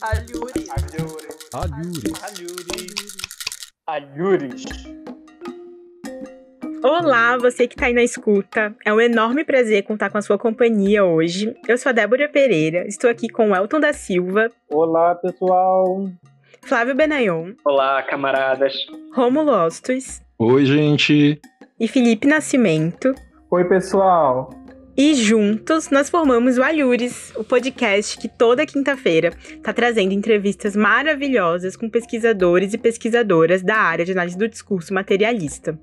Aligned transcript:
Alhuri. 0.00 0.64
Alhuri. 0.70 1.28
Alhuri. 1.52 2.12
Alhuri. 3.86 4.54
Alhuri. 4.54 4.54
Olá, 6.84 7.36
você 7.36 7.66
que 7.66 7.74
está 7.74 7.86
aí 7.86 7.92
na 7.92 8.04
escuta. 8.04 8.76
É 8.84 8.94
um 8.94 9.00
enorme 9.00 9.44
prazer 9.44 9.82
contar 9.82 10.08
com 10.10 10.18
a 10.18 10.22
sua 10.22 10.38
companhia 10.38 11.04
hoje. 11.04 11.52
Eu 11.66 11.76
sou 11.76 11.90
a 11.90 11.92
Débora 11.92 12.28
Pereira, 12.28 12.86
estou 12.86 13.10
aqui 13.10 13.28
com 13.28 13.50
o 13.50 13.56
Elton 13.56 13.80
da 13.80 13.92
Silva. 13.92 14.52
Olá, 14.70 15.16
pessoal. 15.16 16.08
Flávio 16.62 16.94
Benayon. 16.94 17.54
Olá, 17.64 18.00
camaradas. 18.04 18.74
Rômulo 19.12 19.50
Ostos. 19.50 20.20
Oi, 20.38 20.64
gente. 20.64 21.40
E 21.80 21.88
Felipe 21.88 22.28
Nascimento. 22.28 23.12
Oi, 23.50 23.64
pessoal. 23.64 24.50
E 25.00 25.14
juntos 25.14 25.90
nós 25.90 26.10
formamos 26.10 26.58
o 26.58 26.62
Alhures, 26.64 27.32
o 27.36 27.44
podcast 27.44 28.18
que 28.18 28.26
toda 28.26 28.66
quinta-feira 28.66 29.32
está 29.48 29.72
trazendo 29.72 30.12
entrevistas 30.12 30.74
maravilhosas 30.74 31.76
com 31.76 31.88
pesquisadores 31.88 32.74
e 32.74 32.78
pesquisadoras 32.78 33.62
da 33.62 33.76
área 33.76 34.04
de 34.04 34.10
análise 34.10 34.36
do 34.36 34.48
discurso 34.48 34.92
materialista. 34.92 35.78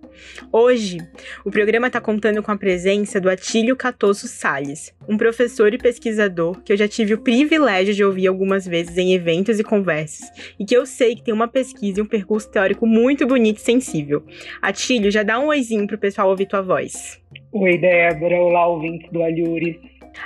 Hoje, 0.51 0.97
o 1.45 1.49
programa 1.49 1.87
está 1.87 2.01
contando 2.01 2.43
com 2.43 2.51
a 2.51 2.57
presença 2.57 3.21
do 3.21 3.29
Atílio 3.29 3.77
Catoso 3.77 4.27
Salles, 4.27 4.93
um 5.07 5.15
professor 5.15 5.73
e 5.73 5.77
pesquisador 5.77 6.61
que 6.61 6.73
eu 6.73 6.77
já 6.77 6.85
tive 6.85 7.13
o 7.13 7.21
privilégio 7.21 7.93
de 7.93 8.03
ouvir 8.03 8.27
algumas 8.27 8.67
vezes 8.67 8.97
em 8.97 9.13
eventos 9.13 9.61
e 9.61 9.63
conversas, 9.63 10.29
e 10.59 10.65
que 10.65 10.75
eu 10.75 10.85
sei 10.85 11.15
que 11.15 11.23
tem 11.23 11.33
uma 11.33 11.47
pesquisa 11.47 12.01
e 12.01 12.03
um 12.03 12.05
percurso 12.05 12.51
teórico 12.51 12.85
muito 12.85 13.25
bonito 13.25 13.59
e 13.59 13.61
sensível. 13.61 14.25
Atílio, 14.61 15.09
já 15.09 15.23
dá 15.23 15.39
um 15.39 15.47
oizinho 15.47 15.87
pro 15.87 15.97
pessoal 15.97 16.27
ouvir 16.27 16.47
tua 16.47 16.61
voz. 16.61 17.23
Oi, 17.57 17.77
Débora. 17.77 18.35
Olá, 18.41 18.67
ouvintes 18.67 19.09
do 19.09 19.23
Alhures. 19.23 19.77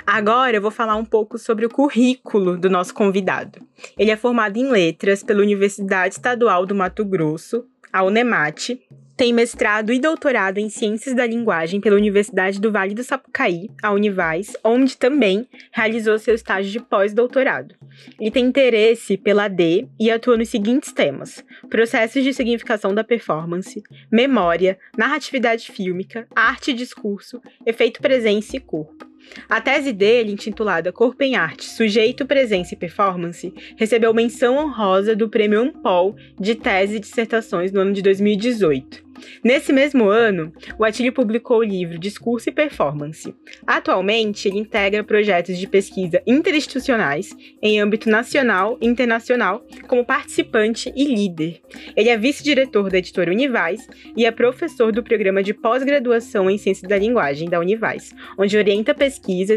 Agora 0.04 0.56
eu 0.56 0.60
vou 0.60 0.72
falar 0.72 0.96
um 0.96 1.04
pouco 1.04 1.38
sobre 1.38 1.64
o 1.64 1.70
currículo 1.70 2.58
do 2.58 2.68
nosso 2.68 2.92
convidado. 2.92 3.60
Ele 3.96 4.10
é 4.10 4.16
formado 4.16 4.56
em 4.56 4.68
letras 4.68 5.22
pela 5.22 5.40
Universidade 5.40 6.14
Estadual 6.14 6.66
do 6.66 6.74
Mato 6.74 7.04
Grosso, 7.04 7.64
a 7.92 8.02
Unemate, 8.02 8.80
tem 9.20 9.34
mestrado 9.34 9.92
e 9.92 10.00
doutorado 10.00 10.56
em 10.56 10.70
Ciências 10.70 11.14
da 11.14 11.26
Linguagem 11.26 11.78
pela 11.78 11.94
Universidade 11.94 12.58
do 12.58 12.72
Vale 12.72 12.94
do 12.94 13.04
Sapucaí, 13.04 13.68
a 13.82 13.92
Univais, 13.92 14.56
onde 14.64 14.96
também 14.96 15.46
realizou 15.70 16.18
seu 16.18 16.34
estágio 16.34 16.72
de 16.72 16.80
pós-doutorado. 16.80 17.74
Ele 18.18 18.30
tem 18.30 18.46
interesse 18.46 19.18
pela 19.18 19.46
D 19.46 19.86
e 20.00 20.10
atua 20.10 20.38
nos 20.38 20.48
seguintes 20.48 20.90
temas: 20.90 21.44
processos 21.68 22.24
de 22.24 22.32
significação 22.32 22.94
da 22.94 23.04
performance, 23.04 23.82
memória, 24.10 24.78
narratividade 24.96 25.70
fílmica, 25.70 26.26
arte 26.34 26.70
e 26.70 26.74
discurso, 26.74 27.42
efeito 27.66 28.00
presença 28.00 28.56
e 28.56 28.60
corpo. 28.60 29.09
A 29.48 29.60
tese 29.60 29.92
dele, 29.92 30.32
intitulada 30.32 30.92
Corpo 30.92 31.22
em 31.22 31.36
Arte, 31.36 31.64
Sujeito, 31.64 32.26
Presença 32.26 32.74
e 32.74 32.76
Performance, 32.76 33.52
recebeu 33.76 34.14
menção 34.14 34.56
honrosa 34.56 35.14
do 35.14 35.28
Prêmio 35.28 35.60
Ampol 35.60 36.16
de 36.38 36.54
Tese 36.54 36.96
e 36.96 37.00
Dissertações 37.00 37.72
no 37.72 37.80
ano 37.80 37.92
de 37.92 38.02
2018. 38.02 39.10
Nesse 39.44 39.72
mesmo 39.72 40.08
ano, 40.08 40.52
o 40.78 40.84
Atílio 40.84 41.12
publicou 41.12 41.58
o 41.58 41.64
livro 41.64 41.98
Discurso 41.98 42.48
e 42.48 42.52
Performance. 42.52 43.34
Atualmente, 43.66 44.48
ele 44.48 44.58
integra 44.58 45.04
projetos 45.04 45.58
de 45.58 45.66
pesquisa 45.66 46.22
interinstitucionais 46.26 47.30
em 47.62 47.80
âmbito 47.80 48.08
nacional 48.08 48.78
e 48.80 48.86
internacional 48.86 49.64
como 49.86 50.04
participante 50.04 50.92
e 50.96 51.04
líder. 51.04 51.60
Ele 51.96 52.08
é 52.08 52.16
vice-diretor 52.16 52.90
da 52.90 52.98
editora 52.98 53.30
Univais 53.30 53.86
e 54.16 54.24
é 54.24 54.30
professor 54.30 54.92
do 54.92 55.02
programa 55.02 55.42
de 55.42 55.54
pós-graduação 55.54 56.50
em 56.50 56.58
Ciências 56.58 56.88
da 56.88 56.98
Linguagem 56.98 57.48
da 57.48 57.60
Univais, 57.60 58.14
onde 58.38 58.56
orienta 58.56 58.94
pesquisas 58.94 59.09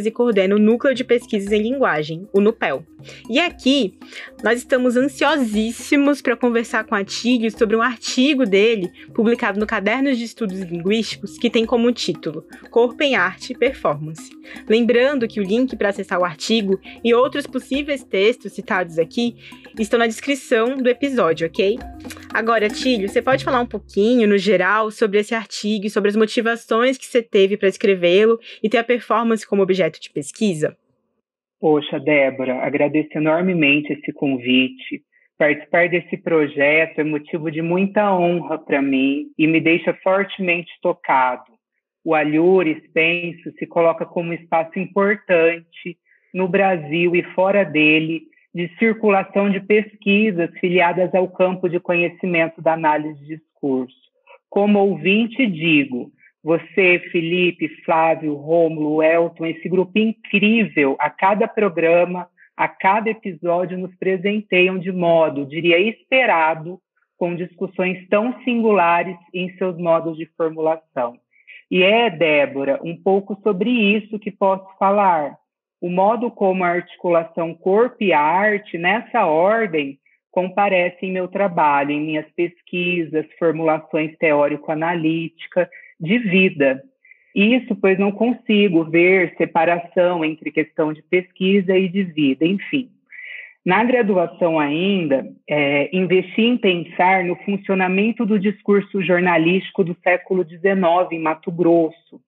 e 0.06 0.12
coordena 0.12 0.56
o 0.56 0.60
Núcleo 0.60 0.94
de 0.94 1.04
Pesquisas 1.04 1.52
em 1.52 1.62
Linguagem, 1.62 2.28
o 2.34 2.40
NUPEL. 2.40 2.84
E 3.30 3.40
aqui, 3.40 3.98
nós 4.44 4.60
estamos 4.60 4.96
ansiosíssimos 4.96 6.22
para 6.22 6.36
conversar 6.36 6.84
com 6.86 6.96
Atílio 6.96 7.52
sobre 7.52 7.76
um 7.76 7.82
artigo 7.82 8.46
dele 8.46 8.92
publicado 9.14 9.60
no 9.60 9.66
Cadernos 9.66 10.18
de 10.18 10.24
Estudos 10.24 10.60
Linguísticos, 10.60 11.38
que 11.38 11.50
tem 11.50 11.66
como 11.66 11.92
título 11.92 12.46
Corpo 12.70 13.02
em 13.04 13.16
Arte 13.16 13.54
e 13.54 13.58
Performance. 13.58 14.32
Lembrando 14.68 15.28
que 15.28 15.40
o 15.40 15.44
link 15.44 15.76
para 15.76 15.90
acessar 15.90 16.20
o 16.20 16.26
artigo 16.26 16.80
e 17.04 17.14
outros 17.14 17.48
possíveis 17.48 18.04
textos 18.04 18.54
citados 18.54 19.00
aqui 19.00 19.36
estão 19.80 20.00
na 20.00 20.08
descrição 20.08 20.78
do 20.78 20.90
episódio, 20.90 21.48
ok? 21.48 21.80
Agora, 22.34 22.68
Tílio, 22.70 23.08
você 23.08 23.22
pode 23.22 23.44
falar 23.44 23.62
um 23.62 23.66
pouquinho, 23.66 24.28
no 24.28 24.38
geral, 24.38 24.90
sobre 24.90 25.20
esse 25.20 25.36
artigo 25.36 25.86
e 25.86 25.90
sobre 25.90 26.10
as 26.10 26.16
motivações 26.16 26.98
que 26.98 27.06
você 27.06 27.22
teve 27.22 27.58
para 27.58 27.70
escrevê-lo 27.70 28.40
e 28.62 28.68
ter 28.68 28.80
a 28.80 28.84
performance 28.84 29.46
como 29.46 29.62
objeto 29.62 30.00
de 30.00 30.10
pesquisa? 30.10 30.76
Poxa, 31.64 31.98
Débora, 31.98 32.56
agradeço 32.56 33.18
enormemente 33.18 33.94
esse 33.94 34.12
convite. 34.12 35.02
Participar 35.38 35.88
desse 35.88 36.18
projeto 36.18 37.00
é 37.00 37.06
motivo 37.06 37.50
de 37.50 37.62
muita 37.62 38.14
honra 38.14 38.60
para 38.60 38.82
mim 38.82 39.28
e 39.38 39.48
me 39.48 39.62
deixa 39.62 39.94
fortemente 40.04 40.70
tocado. 40.82 41.54
O 42.04 42.14
Alhures, 42.14 42.84
penso, 42.94 43.50
se 43.58 43.66
coloca 43.66 44.06
como 44.06 44.32
um 44.32 44.34
espaço 44.34 44.78
importante 44.78 45.98
no 46.34 46.50
Brasil 46.50 47.16
e 47.16 47.24
fora 47.34 47.64
dele 47.64 48.24
de 48.54 48.68
circulação 48.78 49.50
de 49.50 49.62
pesquisas 49.62 50.50
filiadas 50.60 51.16
ao 51.16 51.30
campo 51.30 51.70
de 51.70 51.80
conhecimento 51.80 52.62
da 52.62 52.74
análise 52.74 53.18
de 53.22 53.38
discurso. 53.38 53.96
Como 54.50 54.80
ouvinte, 54.80 55.48
digo, 55.48 56.12
você, 56.44 57.00
Felipe, 57.12 57.70
Flávio, 57.86 58.36
Rômulo, 58.36 59.02
Elton, 59.02 59.46
esse 59.46 59.70
grupo 59.70 59.98
incrível, 59.98 60.98
a 61.00 61.10
cada 61.10 61.48
programa 61.48 62.28
a 62.56 62.68
cada 62.68 63.10
episódio 63.10 63.78
nos 63.78 63.96
presenteiam 63.96 64.78
de 64.78 64.92
modo, 64.92 65.46
diria, 65.46 65.80
esperado, 65.80 66.80
com 67.18 67.36
discussões 67.36 68.08
tão 68.10 68.44
singulares 68.44 69.18
em 69.34 69.56
seus 69.58 69.78
modos 69.78 70.18
de 70.18 70.26
formulação. 70.38 71.18
E 71.70 71.82
é, 71.82 72.10
Débora, 72.10 72.80
um 72.84 72.96
pouco 72.96 73.40
sobre 73.42 73.70
isso 73.70 74.20
que 74.20 74.32
posso 74.32 74.68
falar. 74.78 75.36
O 75.82 75.90
modo 75.90 76.30
como 76.30 76.64
a 76.64 76.70
articulação 76.70 77.54
corpo 77.54 77.98
e 78.04 78.14
arte, 78.14 78.78
nessa 78.78 79.26
ordem, 79.26 79.98
comparece 80.32 81.06
em 81.06 81.12
meu 81.12 81.28
trabalho, 81.28 81.92
em 81.92 82.02
minhas 82.02 82.30
pesquisas, 82.36 83.26
formulações 83.38 84.16
teórico-analítica 84.18 85.70
de 86.04 86.20
vida. 86.20 86.84
Isso, 87.34 87.76
pois 87.76 87.98
não 87.98 88.12
consigo 88.12 88.84
ver 88.84 89.34
separação 89.38 90.24
entre 90.24 90.52
questão 90.52 90.94
de 90.94 91.02
pesquisa 91.02 91.76
e 91.76 91.88
de 91.88 92.04
vida, 92.04 92.46
enfim. 92.46 92.90
Na 93.66 93.84
graduação 93.84 94.60
ainda, 94.60 95.26
é, 95.50 95.90
investi 95.96 96.42
em 96.42 96.58
pensar 96.58 97.24
no 97.24 97.36
funcionamento 97.38 98.26
do 98.26 98.38
discurso 98.38 99.02
jornalístico 99.02 99.84
do 99.84 99.96
século 100.04 100.44
XIX 100.44 100.74
em 101.12 101.20
Mato 101.20 101.50
Grosso. 101.50 102.20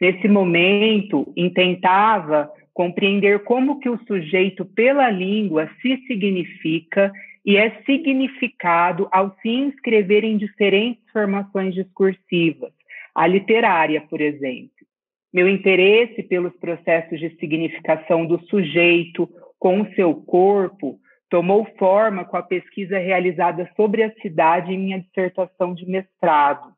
Nesse 0.00 0.28
momento, 0.28 1.30
intentava 1.36 2.48
compreender 2.72 3.40
como 3.40 3.80
que 3.80 3.88
o 3.88 3.98
sujeito 4.06 4.64
pela 4.64 5.10
língua 5.10 5.68
se 5.82 5.96
significa 6.06 7.12
e 7.44 7.56
é 7.56 7.70
significado 7.84 9.08
ao 9.10 9.34
se 9.42 9.48
inscrever 9.48 10.24
em 10.24 10.36
diferentes 10.36 11.02
formações 11.12 11.74
discursivas 11.74 12.75
a 13.16 13.26
literária, 13.26 14.02
por 14.02 14.20
exemplo. 14.20 14.70
Meu 15.32 15.48
interesse 15.48 16.22
pelos 16.22 16.54
processos 16.58 17.18
de 17.18 17.30
significação 17.40 18.26
do 18.26 18.38
sujeito 18.46 19.26
com 19.58 19.80
o 19.80 19.94
seu 19.94 20.14
corpo 20.14 20.98
tomou 21.30 21.66
forma 21.78 22.26
com 22.26 22.36
a 22.36 22.42
pesquisa 22.42 22.98
realizada 22.98 23.70
sobre 23.74 24.02
a 24.02 24.12
cidade 24.20 24.74
em 24.74 24.78
minha 24.78 25.00
dissertação 25.00 25.74
de 25.74 25.86
mestrado. 25.86 26.74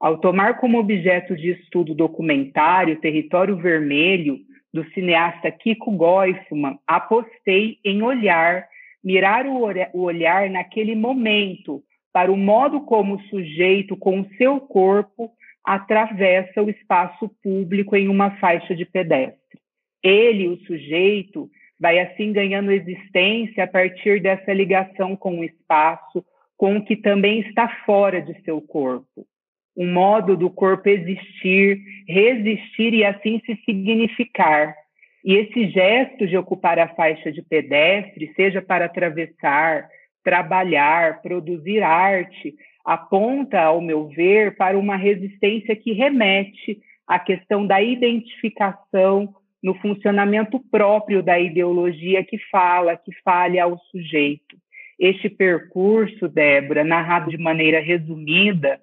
Ao 0.00 0.16
tomar 0.16 0.58
como 0.58 0.78
objeto 0.78 1.36
de 1.36 1.50
estudo 1.50 1.92
o 1.92 1.94
documentário 1.94 2.98
Território 3.00 3.56
Vermelho, 3.56 4.38
do 4.72 4.84
cineasta 4.90 5.50
Kiko 5.52 5.92
Goifman, 5.92 6.78
apostei 6.86 7.78
em 7.84 8.02
olhar, 8.02 8.66
mirar 9.04 9.46
o 9.46 10.00
olhar 10.00 10.48
naquele 10.50 10.96
momento 10.96 11.82
para 12.12 12.32
o 12.32 12.36
modo 12.36 12.80
como 12.80 13.16
o 13.16 13.22
sujeito, 13.24 13.96
com 13.96 14.20
o 14.20 14.28
seu 14.36 14.60
corpo, 14.60 15.30
atravessa 15.64 16.62
o 16.62 16.68
espaço 16.68 17.28
público 17.42 17.96
em 17.96 18.08
uma 18.08 18.32
faixa 18.38 18.74
de 18.74 18.84
pedestre. 18.84 19.38
Ele, 20.02 20.48
o 20.48 20.58
sujeito, 20.66 21.50
vai 21.80 21.98
assim 21.98 22.32
ganhando 22.32 22.70
existência 22.70 23.64
a 23.64 23.66
partir 23.66 24.20
dessa 24.20 24.52
ligação 24.52 25.16
com 25.16 25.40
o 25.40 25.44
espaço, 25.44 26.24
com 26.56 26.76
o 26.76 26.84
que 26.84 26.96
também 26.96 27.40
está 27.40 27.68
fora 27.86 28.20
de 28.20 28.38
seu 28.42 28.60
corpo. 28.60 29.26
Um 29.76 29.92
modo 29.92 30.36
do 30.36 30.50
corpo 30.50 30.88
existir, 30.88 31.80
resistir 32.06 32.94
e 32.94 33.04
assim 33.04 33.40
se 33.44 33.56
significar. 33.64 34.74
E 35.24 35.34
esse 35.34 35.68
gesto 35.70 36.26
de 36.26 36.36
ocupar 36.36 36.78
a 36.78 36.88
faixa 36.88 37.32
de 37.32 37.42
pedestre, 37.42 38.32
seja 38.36 38.60
para 38.60 38.84
atravessar, 38.84 39.88
trabalhar, 40.22 41.22
produzir 41.22 41.82
arte, 41.82 42.54
aponta, 42.84 43.60
ao 43.60 43.80
meu 43.80 44.08
ver, 44.08 44.56
para 44.56 44.78
uma 44.78 44.96
resistência 44.96 45.74
que 45.74 45.92
remete 45.92 46.80
à 47.06 47.18
questão 47.18 47.66
da 47.66 47.82
identificação 47.82 49.34
no 49.62 49.74
funcionamento 49.76 50.60
próprio 50.70 51.22
da 51.22 51.40
ideologia 51.40 52.22
que 52.22 52.36
fala, 52.50 52.96
que 52.96 53.10
fale 53.24 53.58
ao 53.58 53.78
sujeito. 53.90 54.56
Este 54.98 55.28
percurso, 55.28 56.28
Débora, 56.28 56.84
narrado 56.84 57.30
de 57.30 57.38
maneira 57.38 57.80
resumida, 57.80 58.78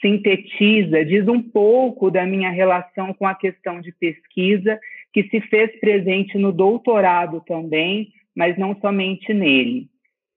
sintetiza, 0.00 1.04
diz 1.04 1.28
um 1.28 1.40
pouco 1.40 2.10
da 2.10 2.26
minha 2.26 2.50
relação 2.50 3.12
com 3.14 3.26
a 3.26 3.34
questão 3.34 3.80
de 3.80 3.92
pesquisa, 3.92 4.80
que 5.12 5.24
se 5.24 5.40
fez 5.42 5.78
presente 5.78 6.38
no 6.38 6.50
doutorado 6.50 7.42
também, 7.46 8.08
mas 8.34 8.56
não 8.58 8.74
somente 8.80 9.32
nele. 9.34 9.91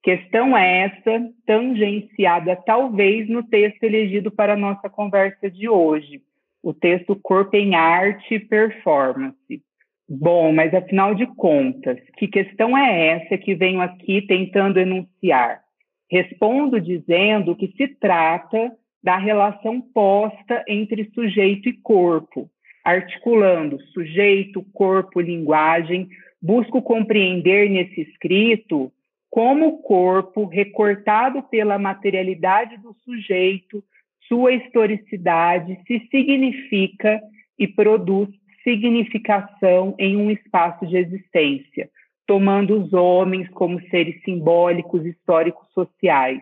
Questão 0.05 0.55
essa, 0.55 1.31
tangenciada 1.47 2.55
talvez 2.55 3.27
no 3.27 3.41
texto 3.41 3.83
elegido 3.83 4.29
para 4.29 4.53
a 4.53 4.55
nossa 4.55 4.87
conversa 4.87 5.49
de 5.49 5.67
hoje, 5.67 6.21
o 6.61 6.75
texto 6.75 7.15
Corpo 7.23 7.57
em 7.57 7.73
Arte 7.73 8.35
e 8.35 8.39
Performance. 8.39 9.63
Bom, 10.07 10.53
mas 10.53 10.71
afinal 10.75 11.15
de 11.15 11.25
contas, 11.25 11.97
que 12.19 12.27
questão 12.27 12.77
é 12.77 13.15
essa 13.15 13.35
que 13.35 13.55
venho 13.55 13.81
aqui 13.81 14.21
tentando 14.21 14.79
enunciar? 14.79 15.61
Respondo 16.07 16.79
dizendo 16.79 17.55
que 17.55 17.73
se 17.75 17.87
trata 17.87 18.71
da 19.03 19.17
relação 19.17 19.81
posta 19.81 20.63
entre 20.67 21.09
sujeito 21.15 21.67
e 21.67 21.73
corpo, 21.73 22.47
articulando 22.83 23.81
sujeito, 23.85 24.63
corpo, 24.71 25.19
linguagem, 25.19 26.07
busco 26.39 26.79
compreender 26.79 27.71
nesse 27.71 28.01
escrito 28.01 28.91
como 29.35 29.67
o 29.67 29.77
corpo, 29.79 30.45
recortado 30.45 31.43
pela 31.43 31.77
materialidade 31.77 32.77
do 32.77 32.95
sujeito, 33.03 33.83
sua 34.29 34.53
historicidade, 34.53 35.77
se 35.85 36.07
significa 36.09 37.21
e 37.59 37.67
produz 37.67 38.29
significação 38.63 39.93
em 39.99 40.15
um 40.15 40.31
espaço 40.31 40.87
de 40.87 40.95
existência, 40.95 41.89
tomando 42.25 42.81
os 42.81 42.93
homens 42.93 43.49
como 43.49 43.81
seres 43.89 44.23
simbólicos, 44.23 45.05
históricos, 45.05 45.67
sociais, 45.73 46.39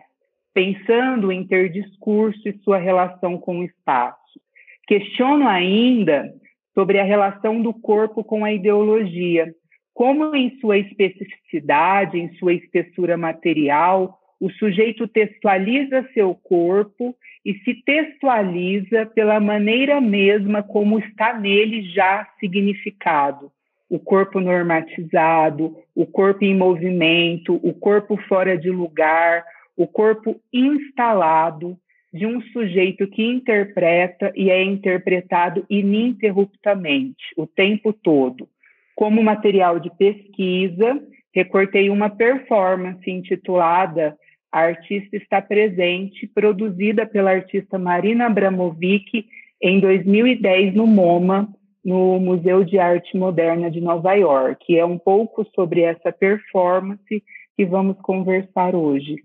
pensando 0.54 1.32
em 1.32 1.44
ter 1.44 1.70
discurso 1.70 2.48
e 2.48 2.56
sua 2.58 2.78
relação 2.78 3.38
com 3.38 3.58
o 3.58 3.64
espaço. 3.64 4.40
Questiono 4.86 5.48
ainda 5.48 6.32
sobre 6.72 7.00
a 7.00 7.04
relação 7.04 7.60
do 7.60 7.74
corpo 7.74 8.22
com 8.22 8.44
a 8.44 8.52
ideologia, 8.52 9.52
como 9.94 10.34
em 10.34 10.58
sua 10.60 10.76
especificidade, 10.76 12.18
em 12.18 12.34
sua 12.34 12.52
espessura 12.52 13.16
material, 13.16 14.18
o 14.40 14.50
sujeito 14.50 15.06
textualiza 15.06 16.06
seu 16.12 16.34
corpo 16.34 17.16
e 17.46 17.54
se 17.60 17.74
textualiza 17.84 19.06
pela 19.06 19.38
maneira 19.38 20.00
mesma 20.00 20.62
como 20.62 20.98
está 20.98 21.38
nele 21.38 21.82
já 21.92 22.28
significado. 22.40 23.52
O 23.88 24.00
corpo 24.00 24.40
normatizado, 24.40 25.76
o 25.94 26.04
corpo 26.04 26.44
em 26.44 26.56
movimento, 26.56 27.60
o 27.62 27.72
corpo 27.72 28.16
fora 28.28 28.58
de 28.58 28.70
lugar, 28.70 29.44
o 29.76 29.86
corpo 29.86 30.40
instalado 30.52 31.78
de 32.12 32.26
um 32.26 32.40
sujeito 32.52 33.06
que 33.06 33.22
interpreta 33.22 34.32
e 34.34 34.50
é 34.50 34.62
interpretado 34.62 35.64
ininterruptamente, 35.70 37.24
o 37.36 37.46
tempo 37.46 37.92
todo. 37.92 38.48
Como 38.94 39.22
material 39.22 39.80
de 39.80 39.90
pesquisa, 39.96 41.00
recortei 41.34 41.90
uma 41.90 42.08
performance 42.08 43.10
intitulada 43.10 44.16
a 44.54 44.66
artista 44.66 45.16
está 45.16 45.42
presente, 45.42 46.28
produzida 46.28 47.04
pela 47.04 47.32
artista 47.32 47.76
Marina 47.76 48.26
Abramovic 48.26 49.26
em 49.60 49.80
2010 49.80 50.76
no 50.76 50.86
MoMA, 50.86 51.48
no 51.84 52.20
Museu 52.20 52.62
de 52.62 52.78
Arte 52.78 53.16
Moderna 53.16 53.68
de 53.68 53.80
Nova 53.80 54.14
York. 54.14 54.78
É 54.78 54.84
um 54.84 54.96
pouco 54.96 55.44
sobre 55.56 55.80
essa 55.80 56.12
performance 56.12 57.20
que 57.56 57.66
vamos 57.66 57.96
conversar 58.00 58.76
hoje. 58.76 59.16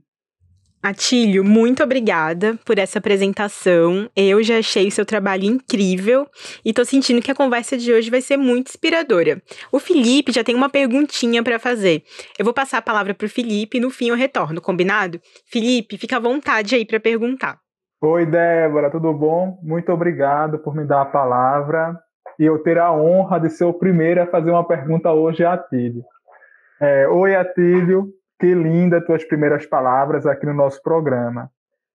Atílio, 0.82 1.44
muito 1.44 1.84
obrigada 1.84 2.58
por 2.66 2.80
essa 2.80 3.00
apresentação. 3.00 4.10
Eu 4.16 4.42
já 4.42 4.60
achei 4.60 4.88
o 4.88 4.92
seu 4.92 5.06
trabalho 5.06 5.44
incrível 5.44 6.26
e 6.64 6.72
tô 6.72 6.86
sentindo 6.86 7.22
que 7.22 7.30
a 7.30 7.36
conversa 7.36 7.78
de 7.78 7.92
hoje 7.92 8.10
vai 8.10 8.22
ser 8.22 8.38
muito 8.38 8.70
inspiradora. 8.70 9.42
O 9.74 9.80
Felipe 9.80 10.32
já 10.32 10.42
tem 10.42 10.56
uma 10.56 10.70
perguntinha 10.70 11.44
para 11.44 11.60
fazer. 11.60 12.04
Eu 12.38 12.46
vou 12.46 12.54
passar 12.54 12.78
a 12.78 12.82
palavra 12.82 13.14
pro 13.14 13.28
Felipe 13.28 13.78
e 13.78 13.82
no 13.82 13.90
fim 13.90 14.08
eu 14.08 14.16
retorno, 14.16 14.62
combinado? 14.62 15.20
Felipe, 15.52 15.98
fica 15.98 16.16
à 16.16 16.20
vontade 16.20 16.76
aí 16.76 16.86
para 16.86 17.00
perguntar. 17.00 17.60
Oi, 18.02 18.26
Débora, 18.26 18.90
tudo 18.90 19.14
bom? 19.14 19.60
Muito 19.62 19.92
obrigado 19.92 20.60
por 20.60 20.74
me 20.74 20.86
dar 20.86 21.02
a 21.02 21.06
palavra 21.06 22.00
e 22.40 22.46
eu 22.46 22.58
ter 22.64 22.78
a 22.78 22.94
honra 22.94 23.38
de 23.38 23.50
ser 23.50 23.66
o 23.66 23.74
primeiro 23.74 24.22
a 24.22 24.28
fazer 24.28 24.50
uma 24.50 24.66
pergunta 24.66 25.12
hoje 25.12 25.44
a 25.44 25.56
Atílio. 25.56 26.06
É, 26.80 27.06
Oi, 27.10 27.36
Atílio, 27.36 28.14
que 28.40 28.54
linda 28.54 29.04
tuas 29.04 29.24
primeiras 29.24 29.66
palavras 29.66 30.26
aqui 30.26 30.46
no 30.46 30.54
nosso 30.54 30.82
programa. 30.82 31.52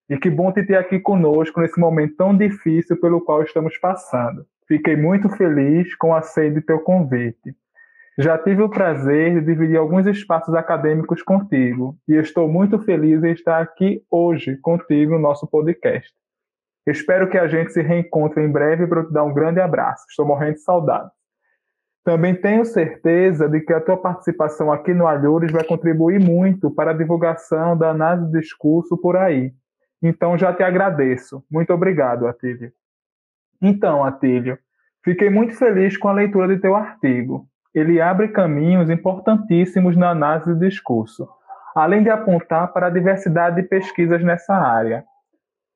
E 0.09 0.19
que 0.19 0.29
bom 0.29 0.53
te 0.53 0.63
ter 0.63 0.77
aqui 0.77 1.01
conosco 1.01 1.61
nesse 1.61 1.81
momento 1.81 2.17
tão 2.17 2.37
difícil 2.37 3.01
pelo 3.01 3.23
qual 3.23 3.43
estamos 3.43 3.79
passando. 3.79 4.45
Fiquei 4.69 4.97
muito 4.97 5.29
feliz 5.31 5.95
com 5.97 6.15
a 6.15 6.21
sede 6.21 6.57
de 6.57 6.67
teu 6.67 6.81
convite. 6.81 7.55
Já 8.19 8.39
tive 8.39 8.63
o 8.63 8.69
prazer 8.69 9.41
de 9.41 9.47
dividir 9.47 9.77
alguns 9.77 10.07
espaços 10.07 10.55
acadêmicos 10.55 11.23
contigo 11.23 11.97
e 12.07 12.15
estou 12.15 12.49
muito 12.49 12.79
feliz 12.79 13.25
em 13.25 13.33
estar 13.33 13.61
aqui 13.61 14.03
hoje 14.11 14.57
contigo 14.59 15.15
no 15.15 15.19
nosso 15.19 15.47
podcast. 15.49 16.13
Espero 16.87 17.29
que 17.29 17.39
a 17.39 17.49
gente 17.49 17.73
se 17.73 17.83
reencontre 17.83 18.43
em 18.43 18.53
breve 18.53 18.87
para 18.87 19.05
te 19.05 19.13
dar 19.13 19.25
um 19.25 19.33
grande 19.33 19.59
abraço. 19.59 20.05
Estou 20.09 20.27
morrendo 20.27 20.55
de 20.55 20.61
saudade. 20.61 21.11
Também 22.05 22.35
tenho 22.35 22.67
certeza 22.67 23.49
de 23.49 23.61
que 23.61 23.73
a 23.73 23.81
tua 23.81 23.97
participação 23.97 24.71
aqui 24.71 24.93
no 24.93 25.07
Alhures 25.07 25.51
vai 25.51 25.65
contribuir 25.65 26.21
muito 26.21 26.71
para 26.71 26.91
a 26.91 26.95
divulgação 26.95 27.77
da 27.77 27.89
análise 27.91 28.31
de 28.31 28.41
discurso 28.41 28.97
por 28.99 29.17
aí. 29.17 29.55
Então 30.03 30.37
já 30.37 30.53
te 30.53 30.63
agradeço. 30.63 31.43
Muito 31.51 31.73
obrigado, 31.73 32.27
Atílio. 32.27 32.71
Então, 33.61 34.05
Atílio, 34.05 34.59
fiquei 35.03 35.31
muito 35.31 35.55
feliz 35.55 35.97
com 35.97 36.09
a 36.09 36.13
leitura 36.13 36.47
de 36.47 36.61
teu 36.61 36.77
artigo. 36.77 37.47
Ele 37.75 37.99
abre 37.99 38.29
caminhos 38.29 38.91
importantíssimos 38.91 39.97
na 39.97 40.11
análise 40.11 40.53
de 40.53 40.69
discurso, 40.69 41.27
além 41.75 42.03
de 42.03 42.11
apontar 42.11 42.71
para 42.75 42.89
a 42.89 42.91
diversidade 42.91 43.57
de 43.57 43.67
pesquisas 43.67 44.23
nessa 44.23 44.55
área. 44.55 45.05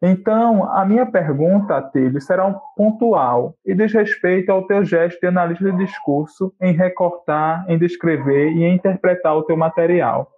Então, 0.00 0.70
a 0.72 0.84
minha 0.84 1.04
pergunta, 1.04 1.82
Tilly, 1.90 2.20
será 2.20 2.52
pontual 2.76 3.56
e 3.66 3.74
diz 3.74 3.92
respeito 3.92 4.50
ao 4.50 4.64
teu 4.64 4.84
gesto 4.84 5.20
de 5.20 5.26
analista 5.26 5.72
de 5.72 5.76
discurso 5.76 6.54
em 6.60 6.72
recortar, 6.72 7.64
em 7.68 7.76
descrever 7.76 8.52
e 8.52 8.62
em 8.62 8.76
interpretar 8.76 9.36
o 9.36 9.42
teu 9.42 9.56
material. 9.56 10.30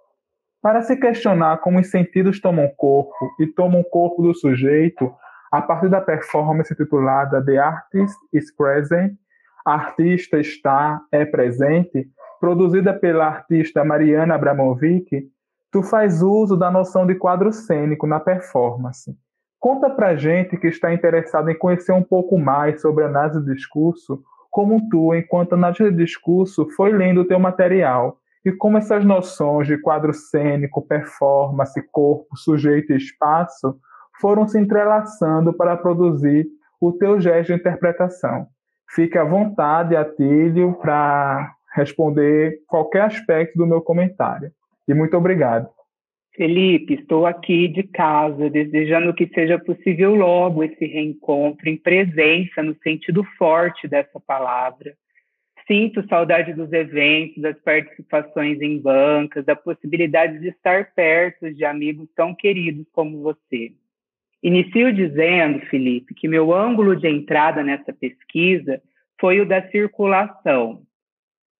Para 0.63 0.81
se 0.81 0.97
questionar 0.97 1.57
como 1.57 1.79
os 1.79 1.91
sentidos 1.91 2.41
tomam 2.41 2.67
corpo 2.75 3.13
e 3.39 3.45
tomam 3.45 3.83
corpo 3.83 4.23
do 4.23 4.33
sujeito 4.33 5.13
a 5.51 5.61
partir 5.61 5.89
da 5.89 6.01
performance 6.01 6.73
titulada 6.75 7.43
The 7.43 7.57
Artist 7.57 8.17
is 8.33 8.55
Present, 8.55 9.13
Artista 9.63 10.39
está, 10.39 11.01
é 11.11 11.23
presente, 11.23 12.07
produzida 12.39 12.95
pela 12.95 13.27
artista 13.27 13.83
Mariana 13.83 14.33
Abramovic, 14.33 15.29
tu 15.71 15.83
faz 15.83 16.23
uso 16.23 16.57
da 16.57 16.71
noção 16.71 17.05
de 17.05 17.13
quadro 17.13 17.51
cênico 17.51 18.07
na 18.07 18.19
performance 18.19 19.15
Conta 19.61 19.91
pra 19.91 20.15
gente 20.15 20.57
que 20.57 20.65
está 20.65 20.91
interessado 20.91 21.47
em 21.51 21.57
conhecer 21.57 21.91
um 21.91 22.01
pouco 22.01 22.35
mais 22.35 22.81
sobre 22.81 23.03
análise 23.03 23.45
de 23.45 23.53
discurso, 23.53 24.23
como 24.49 24.89
tu, 24.89 25.13
enquanto 25.13 25.53
analista 25.53 25.91
de 25.91 26.03
discurso, 26.03 26.67
foi 26.71 26.91
lendo 26.91 27.21
o 27.21 27.25
teu 27.25 27.39
material 27.39 28.17
e 28.43 28.51
como 28.51 28.79
essas 28.79 29.05
noções 29.05 29.67
de 29.67 29.77
quadro 29.77 30.15
cênico, 30.15 30.81
performance, 30.81 31.79
corpo, 31.91 32.35
sujeito 32.35 32.91
e 32.91 32.97
espaço 32.97 33.77
foram 34.19 34.47
se 34.47 34.57
entrelaçando 34.57 35.53
para 35.53 35.77
produzir 35.77 36.47
o 36.81 36.91
teu 36.91 37.21
gesto 37.21 37.53
de 37.53 37.59
interpretação. 37.59 38.47
Fique 38.89 39.15
à 39.15 39.23
vontade, 39.23 39.95
Atílio, 39.95 40.73
para 40.73 41.53
responder 41.75 42.63
qualquer 42.67 43.03
aspecto 43.03 43.59
do 43.59 43.67
meu 43.67 43.79
comentário. 43.79 44.51
E 44.87 44.93
muito 44.95 45.15
obrigado. 45.15 45.69
Felipe, 46.33 46.93
estou 46.93 47.25
aqui 47.25 47.67
de 47.67 47.83
casa, 47.83 48.49
desejando 48.49 49.13
que 49.13 49.27
seja 49.33 49.59
possível 49.59 50.15
logo 50.15 50.63
esse 50.63 50.85
reencontro 50.85 51.67
em 51.69 51.75
presença, 51.75 52.63
no 52.63 52.75
sentido 52.81 53.23
forte 53.37 53.87
dessa 53.87 54.19
palavra. 54.19 54.95
Sinto 55.67 56.07
saudade 56.07 56.53
dos 56.53 56.71
eventos, 56.71 57.41
das 57.41 57.59
participações 57.59 58.61
em 58.61 58.79
bancas, 58.79 59.45
da 59.45 59.55
possibilidade 59.55 60.39
de 60.39 60.49
estar 60.49 60.93
perto 60.93 61.53
de 61.53 61.65
amigos 61.65 62.07
tão 62.15 62.33
queridos 62.33 62.87
como 62.93 63.21
você. 63.21 63.73
Inicio 64.41 64.91
dizendo, 64.91 65.59
Felipe, 65.67 66.15
que 66.15 66.27
meu 66.27 66.53
ângulo 66.53 66.95
de 66.95 67.07
entrada 67.07 67.61
nessa 67.61 67.93
pesquisa 67.93 68.81
foi 69.19 69.39
o 69.39 69.45
da 69.45 69.69
circulação, 69.69 70.81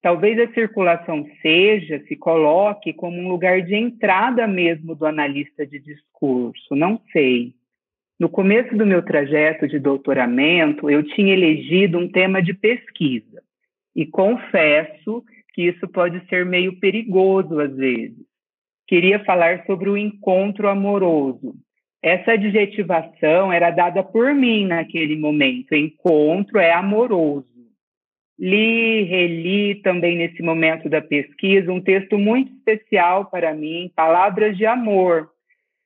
Talvez 0.01 0.39
a 0.39 0.51
circulação 0.53 1.27
seja, 1.41 2.03
se 2.07 2.15
coloque 2.15 2.91
como 2.91 3.17
um 3.17 3.29
lugar 3.29 3.61
de 3.61 3.75
entrada 3.75 4.47
mesmo 4.47 4.95
do 4.95 5.05
analista 5.05 5.65
de 5.65 5.79
discurso, 5.79 6.75
não 6.75 6.99
sei. 7.11 7.53
No 8.19 8.27
começo 8.27 8.75
do 8.75 8.85
meu 8.85 9.03
trajeto 9.03 9.67
de 9.67 9.79
doutoramento, 9.79 10.89
eu 10.89 11.03
tinha 11.03 11.33
elegido 11.33 11.99
um 11.99 12.07
tema 12.07 12.41
de 12.41 12.53
pesquisa. 12.53 13.43
E 13.95 14.05
confesso 14.05 15.23
que 15.53 15.63
isso 15.63 15.87
pode 15.87 16.25
ser 16.27 16.45
meio 16.45 16.79
perigoso 16.79 17.59
às 17.59 17.75
vezes. 17.75 18.25
Queria 18.87 19.23
falar 19.23 19.65
sobre 19.65 19.89
o 19.89 19.97
encontro 19.97 20.67
amoroso. 20.67 21.55
Essa 22.01 22.31
adjetivação 22.31 23.53
era 23.53 23.69
dada 23.69 24.03
por 24.03 24.33
mim 24.33 24.65
naquele 24.65 25.15
momento. 25.15 25.75
Encontro 25.75 26.57
é 26.57 26.71
amoroso. 26.71 27.50
Li, 28.41 29.03
reli 29.03 29.75
também 29.83 30.17
nesse 30.17 30.41
momento 30.41 30.89
da 30.89 30.99
pesquisa 30.99 31.71
um 31.71 31.79
texto 31.79 32.17
muito 32.17 32.51
especial 32.53 33.25
para 33.25 33.53
mim, 33.53 33.91
Palavras 33.95 34.57
de 34.57 34.65
Amor, 34.65 35.29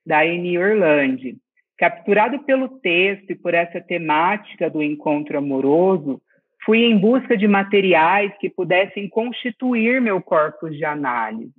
da 0.06 0.22
Annie 0.22 0.58
Orlandi. 0.58 1.36
Capturado 1.76 2.38
pelo 2.44 2.70
texto 2.80 3.30
e 3.30 3.34
por 3.34 3.52
essa 3.52 3.78
temática 3.78 4.70
do 4.70 4.82
encontro 4.82 5.36
amoroso, 5.36 6.18
fui 6.64 6.82
em 6.82 6.96
busca 6.96 7.36
de 7.36 7.46
materiais 7.46 8.32
que 8.40 8.48
pudessem 8.48 9.06
constituir 9.06 10.00
meu 10.00 10.22
corpus 10.22 10.74
de 10.74 10.84
análise. 10.86 11.52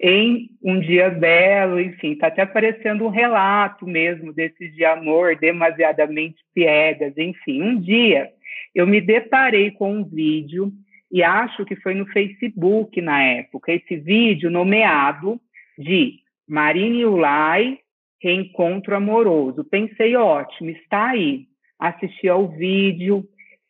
Em 0.00 0.50
um 0.60 0.80
dia 0.80 1.10
belo, 1.10 1.78
enfim, 1.78 2.10
está 2.10 2.26
até 2.26 2.42
aparecendo 2.42 3.04
um 3.04 3.08
relato 3.08 3.86
mesmo 3.86 4.32
desses 4.32 4.74
de 4.74 4.84
amor 4.84 5.36
demasiadamente 5.36 6.42
piegas, 6.52 7.16
enfim, 7.16 7.62
um 7.62 7.80
dia 7.80 8.28
eu 8.74 8.86
me 8.86 9.00
deparei 9.00 9.70
com 9.70 9.98
um 9.98 10.04
vídeo 10.04 10.72
e 11.10 11.22
acho 11.22 11.64
que 11.64 11.76
foi 11.76 11.94
no 11.94 12.06
Facebook 12.06 13.00
na 13.00 13.22
época, 13.22 13.72
esse 13.72 13.96
vídeo 13.96 14.50
nomeado 14.50 15.40
de 15.78 16.18
Marine 16.48 17.06
Ulay, 17.06 17.78
Reencontro 18.20 18.96
Amoroso. 18.96 19.64
Pensei, 19.64 20.16
ótimo, 20.16 20.70
está 20.70 21.10
aí. 21.10 21.46
Assisti 21.78 22.28
ao 22.28 22.48
vídeo, 22.48 23.24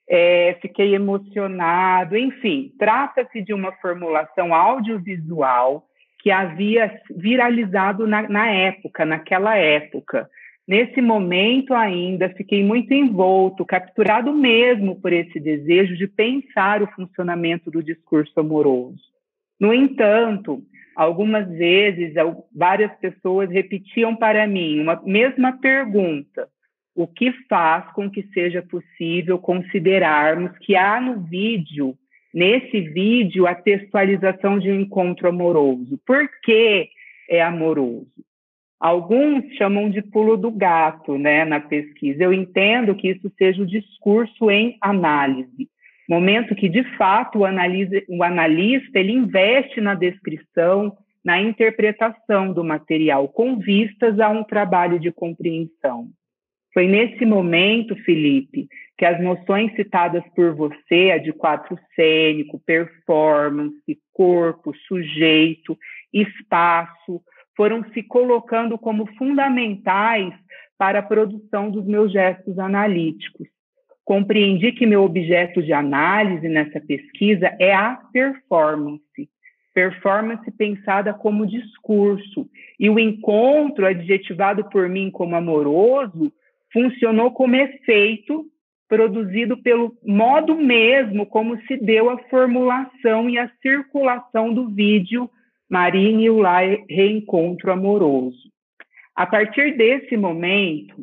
é, 0.08 0.56
fiquei 0.60 0.94
emocionado, 0.94 2.16
enfim, 2.16 2.72
trata-se 2.78 3.42
de 3.42 3.52
uma 3.52 3.72
formulação 3.72 4.54
audiovisual 4.54 5.86
que 6.20 6.30
havia 6.30 6.98
viralizado 7.10 8.06
na, 8.06 8.22
na 8.28 8.50
época, 8.50 9.04
naquela 9.04 9.56
época. 9.56 10.28
Nesse 10.66 11.02
momento 11.02 11.74
ainda 11.74 12.30
fiquei 12.30 12.64
muito 12.64 12.92
envolto, 12.94 13.66
capturado 13.66 14.32
mesmo 14.32 14.98
por 14.98 15.12
esse 15.12 15.38
desejo 15.38 15.94
de 15.94 16.08
pensar 16.08 16.82
o 16.82 16.90
funcionamento 16.92 17.70
do 17.70 17.82
discurso 17.82 18.32
amoroso. 18.40 19.02
No 19.60 19.74
entanto, 19.74 20.62
algumas 20.96 21.46
vezes 21.48 22.14
várias 22.54 22.92
pessoas 22.98 23.50
repetiam 23.50 24.16
para 24.16 24.46
mim 24.46 24.80
uma 24.80 25.00
mesma 25.04 25.52
pergunta: 25.52 26.48
o 26.94 27.06
que 27.06 27.30
faz 27.46 27.92
com 27.92 28.10
que 28.10 28.22
seja 28.32 28.62
possível 28.62 29.38
considerarmos 29.38 30.56
que 30.58 30.74
há 30.74 30.98
no 30.98 31.20
vídeo, 31.20 31.94
nesse 32.32 32.80
vídeo, 32.80 33.46
a 33.46 33.54
textualização 33.54 34.58
de 34.58 34.70
um 34.70 34.80
encontro 34.80 35.28
amoroso? 35.28 36.00
Por 36.06 36.26
que 36.42 36.88
é 37.28 37.42
amoroso? 37.42 38.08
Alguns 38.84 39.46
chamam 39.56 39.88
de 39.88 40.02
pulo 40.02 40.36
do 40.36 40.50
gato, 40.50 41.16
né, 41.16 41.42
na 41.46 41.58
pesquisa. 41.58 42.22
Eu 42.22 42.34
entendo 42.34 42.94
que 42.94 43.08
isso 43.08 43.32
seja 43.38 43.62
o 43.62 43.66
discurso 43.66 44.50
em 44.50 44.76
análise, 44.78 45.70
momento 46.06 46.54
que 46.54 46.68
de 46.68 46.84
fato 46.98 47.38
o, 47.38 47.44
analisa, 47.46 48.02
o 48.10 48.22
analista 48.22 48.98
ele 48.98 49.12
investe 49.12 49.80
na 49.80 49.94
descrição, 49.94 50.94
na 51.24 51.40
interpretação 51.40 52.52
do 52.52 52.62
material, 52.62 53.26
com 53.26 53.56
vistas 53.56 54.20
a 54.20 54.28
um 54.28 54.44
trabalho 54.44 55.00
de 55.00 55.10
compreensão. 55.10 56.10
Foi 56.74 56.86
nesse 56.86 57.24
momento, 57.24 57.96
Felipe, 58.04 58.68
que 58.98 59.06
as 59.06 59.18
noções 59.18 59.74
citadas 59.76 60.22
por 60.36 60.54
você, 60.54 61.10
a 61.10 61.16
de 61.16 61.32
quadro 61.32 61.78
cênico, 61.96 62.60
performance, 62.66 63.98
corpo, 64.12 64.74
sujeito, 64.86 65.74
espaço, 66.12 67.22
foram 67.56 67.84
se 67.92 68.02
colocando 68.02 68.78
como 68.78 69.06
fundamentais 69.16 70.32
para 70.76 70.98
a 70.98 71.02
produção 71.02 71.70
dos 71.70 71.84
meus 71.84 72.12
gestos 72.12 72.58
analíticos. 72.58 73.48
Compreendi 74.04 74.72
que 74.72 74.86
meu 74.86 75.02
objeto 75.02 75.62
de 75.62 75.72
análise 75.72 76.48
nessa 76.48 76.80
pesquisa 76.80 77.56
é 77.58 77.74
a 77.74 77.96
performance, 78.12 79.30
performance 79.72 80.50
pensada 80.52 81.14
como 81.14 81.46
discurso, 81.46 82.48
e 82.78 82.90
o 82.90 82.98
encontro 82.98 83.86
adjetivado 83.86 84.68
por 84.68 84.88
mim 84.88 85.10
como 85.10 85.34
amoroso 85.34 86.32
funcionou 86.72 87.30
como 87.30 87.56
efeito 87.56 88.44
produzido 88.88 89.56
pelo 89.56 89.96
modo 90.04 90.54
mesmo 90.54 91.24
como 91.24 91.58
se 91.62 91.76
deu 91.78 92.10
a 92.10 92.18
formulação 92.28 93.30
e 93.30 93.38
a 93.38 93.50
circulação 93.62 94.52
do 94.52 94.68
vídeo 94.68 95.30
Marine 95.74 96.26
e 96.26 96.30
o 96.30 96.40
Reencontro 96.88 97.72
Amoroso. 97.72 98.48
A 99.12 99.26
partir 99.26 99.76
desse 99.76 100.16
momento 100.16 100.94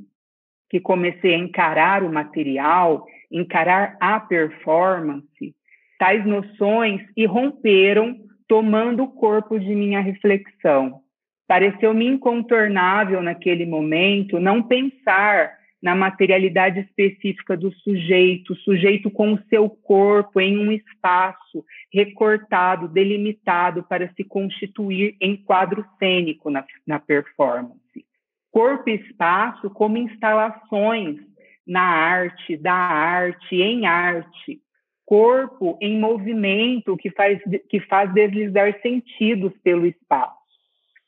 que 0.70 0.80
comecei 0.80 1.36
a 1.36 1.38
encarar 1.38 2.04
o 2.04 2.14
material, 2.14 3.06
encarar 3.30 3.98
a 4.00 4.18
performance, 4.18 5.54
tais 6.00 6.26
noções 6.26 7.02
irromperam, 7.18 8.16
tomando 8.48 9.04
o 9.04 9.12
corpo 9.12 9.60
de 9.60 9.76
minha 9.76 10.00
reflexão. 10.00 11.02
Pareceu-me 11.50 12.08
incontornável 12.08 13.22
naquele 13.22 13.66
momento 13.66 14.40
não 14.40 14.64
pensar 14.64 15.52
na 15.82 15.96
materialidade 15.96 16.80
específica 16.82 17.58
do 17.58 17.72
sujeito, 17.74 18.56
sujeito 18.58 19.10
com 19.10 19.34
o 19.34 19.44
seu 19.50 19.68
corpo 19.70 20.40
em 20.40 20.58
um 20.58 20.72
espaço 20.72 21.66
recortado, 21.92 22.88
delimitado 22.88 23.84
para 23.84 24.14
se 24.14 24.24
constituir 24.24 25.16
em 25.20 25.36
quadro 25.36 25.84
cênico 25.98 26.52
na, 26.52 26.64
na 26.86 27.00
performance. 27.00 28.06
Corpo 28.52 28.90
e 28.90 28.96
espaço 28.96 29.70
como 29.70 29.98
instalações 29.98 31.18
na 31.66 31.82
arte, 31.82 32.58
da 32.58 32.74
arte, 32.74 33.56
em 33.56 33.86
arte. 33.88 34.62
Corpo 35.06 35.78
em 35.82 36.00
movimento 36.00 36.96
que 36.96 37.10
faz, 37.10 37.40
que 37.70 37.80
faz 37.82 38.14
deslizar 38.14 38.80
sentidos 38.82 39.54
pelo 39.64 39.86
espaço. 39.86 40.40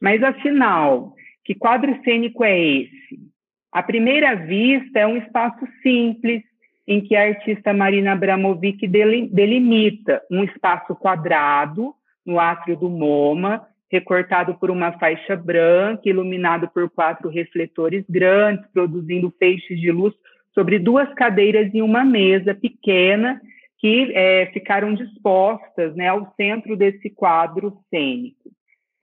Mas, 0.01 0.22
afinal, 0.24 1.13
que 1.46 1.53
quadro 1.53 2.01
cênico 2.03 2.44
é 2.44 2.60
esse? 2.60 3.33
À 3.74 3.82
primeira 3.82 4.36
vista, 4.36 5.00
é 5.00 5.08
um 5.08 5.18
espaço 5.18 5.68
simples, 5.82 6.44
em 6.88 7.01
que 7.01 7.15
a 7.15 7.24
artista 7.24 7.74
Marina 7.74 8.12
Abramovic 8.12 8.88
delimita 8.88 10.22
um 10.30 10.44
espaço 10.44 10.94
quadrado 10.96 11.92
no 12.24 12.39
átrio 12.39 12.77
do 12.77 12.88
MoMA, 12.88 13.65
recortado 13.92 14.53
por 14.60 14.70
uma 14.70 14.92
faixa 15.00 15.36
branca, 15.36 16.08
iluminado 16.08 16.68
por 16.68 16.88
quatro 16.88 17.30
refletores 17.30 18.06
grandes, 18.08 18.63
produzindo 18.72 19.34
feixes 19.39 19.80
de 19.82 19.92
luz 19.92 20.13
sobre 20.53 20.77
duas 20.77 21.12
cadeiras 21.15 21.72
e 21.74 21.82
uma 21.82 22.06
mesa 22.06 22.53
pequena 22.53 23.42
que 23.80 24.12
é, 24.13 24.51
ficaram 24.53 24.94
dispostas 24.94 25.96
né, 25.96 26.10
ao 26.10 26.32
centro 26.38 26.77
desse 26.77 27.10
quadro 27.10 27.75
cênico 27.89 28.51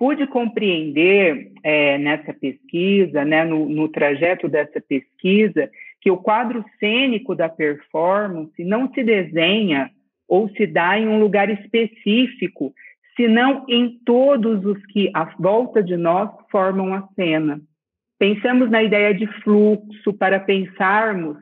pude 0.01 0.27
compreender 0.27 1.53
é, 1.63 1.99
nessa 1.99 2.33
pesquisa, 2.33 3.23
né, 3.23 3.45
no, 3.45 3.69
no 3.69 3.87
trajeto 3.87 4.49
dessa 4.49 4.81
pesquisa, 4.81 5.71
que 6.01 6.11
o 6.11 6.17
quadro 6.17 6.65
cênico 6.79 7.35
da 7.35 7.51
performance 7.51 8.65
não 8.65 8.91
se 8.95 9.05
desenha 9.05 9.91
ou 10.27 10.49
se 10.57 10.67
dá 10.67 10.99
em 10.99 11.07
um 11.07 11.21
lugar 11.21 11.51
específico, 11.51 12.73
senão 13.15 13.67
em 13.69 14.01
todos 14.03 14.65
os 14.65 14.83
que 14.87 15.11
à 15.13 15.25
volta 15.39 15.83
de 15.83 15.99
nós 15.99 16.31
formam 16.51 16.95
a 16.95 17.07
cena. 17.15 17.61
Pensamos 18.19 18.71
na 18.71 18.83
ideia 18.83 19.13
de 19.13 19.27
fluxo 19.43 20.15
para 20.15 20.41
pensarmos 20.41 21.37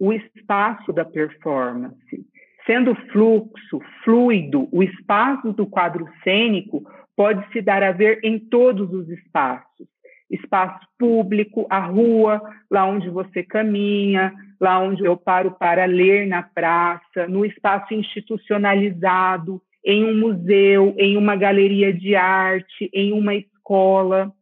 o 0.00 0.12
espaço 0.12 0.92
da 0.92 1.04
performance. 1.04 2.26
Sendo 2.66 2.94
fluxo, 3.12 3.80
fluido, 4.04 4.68
o 4.72 4.82
espaço 4.82 5.52
do 5.52 5.66
quadro 5.66 6.08
cênico 6.24 6.84
pode 7.16 7.46
se 7.52 7.60
dar 7.60 7.82
a 7.82 7.92
ver 7.92 8.20
em 8.22 8.38
todos 8.38 8.92
os 8.92 9.08
espaços. 9.08 9.86
Espaço 10.30 10.86
público, 10.98 11.66
a 11.68 11.78
rua, 11.78 12.40
lá 12.70 12.86
onde 12.86 13.10
você 13.10 13.42
caminha, 13.42 14.32
lá 14.60 14.78
onde 14.78 15.04
eu 15.04 15.16
paro 15.16 15.52
para 15.52 15.84
ler 15.84 16.26
na 16.26 16.42
praça, 16.42 17.26
no 17.28 17.44
espaço 17.44 17.92
institucionalizado, 17.92 19.60
em 19.84 20.04
um 20.04 20.18
museu, 20.18 20.94
em 20.96 21.16
uma 21.16 21.36
galeria 21.36 21.92
de 21.92 22.14
arte, 22.14 22.88
em 22.94 23.12
uma 23.12 23.34
escola. 23.34 24.32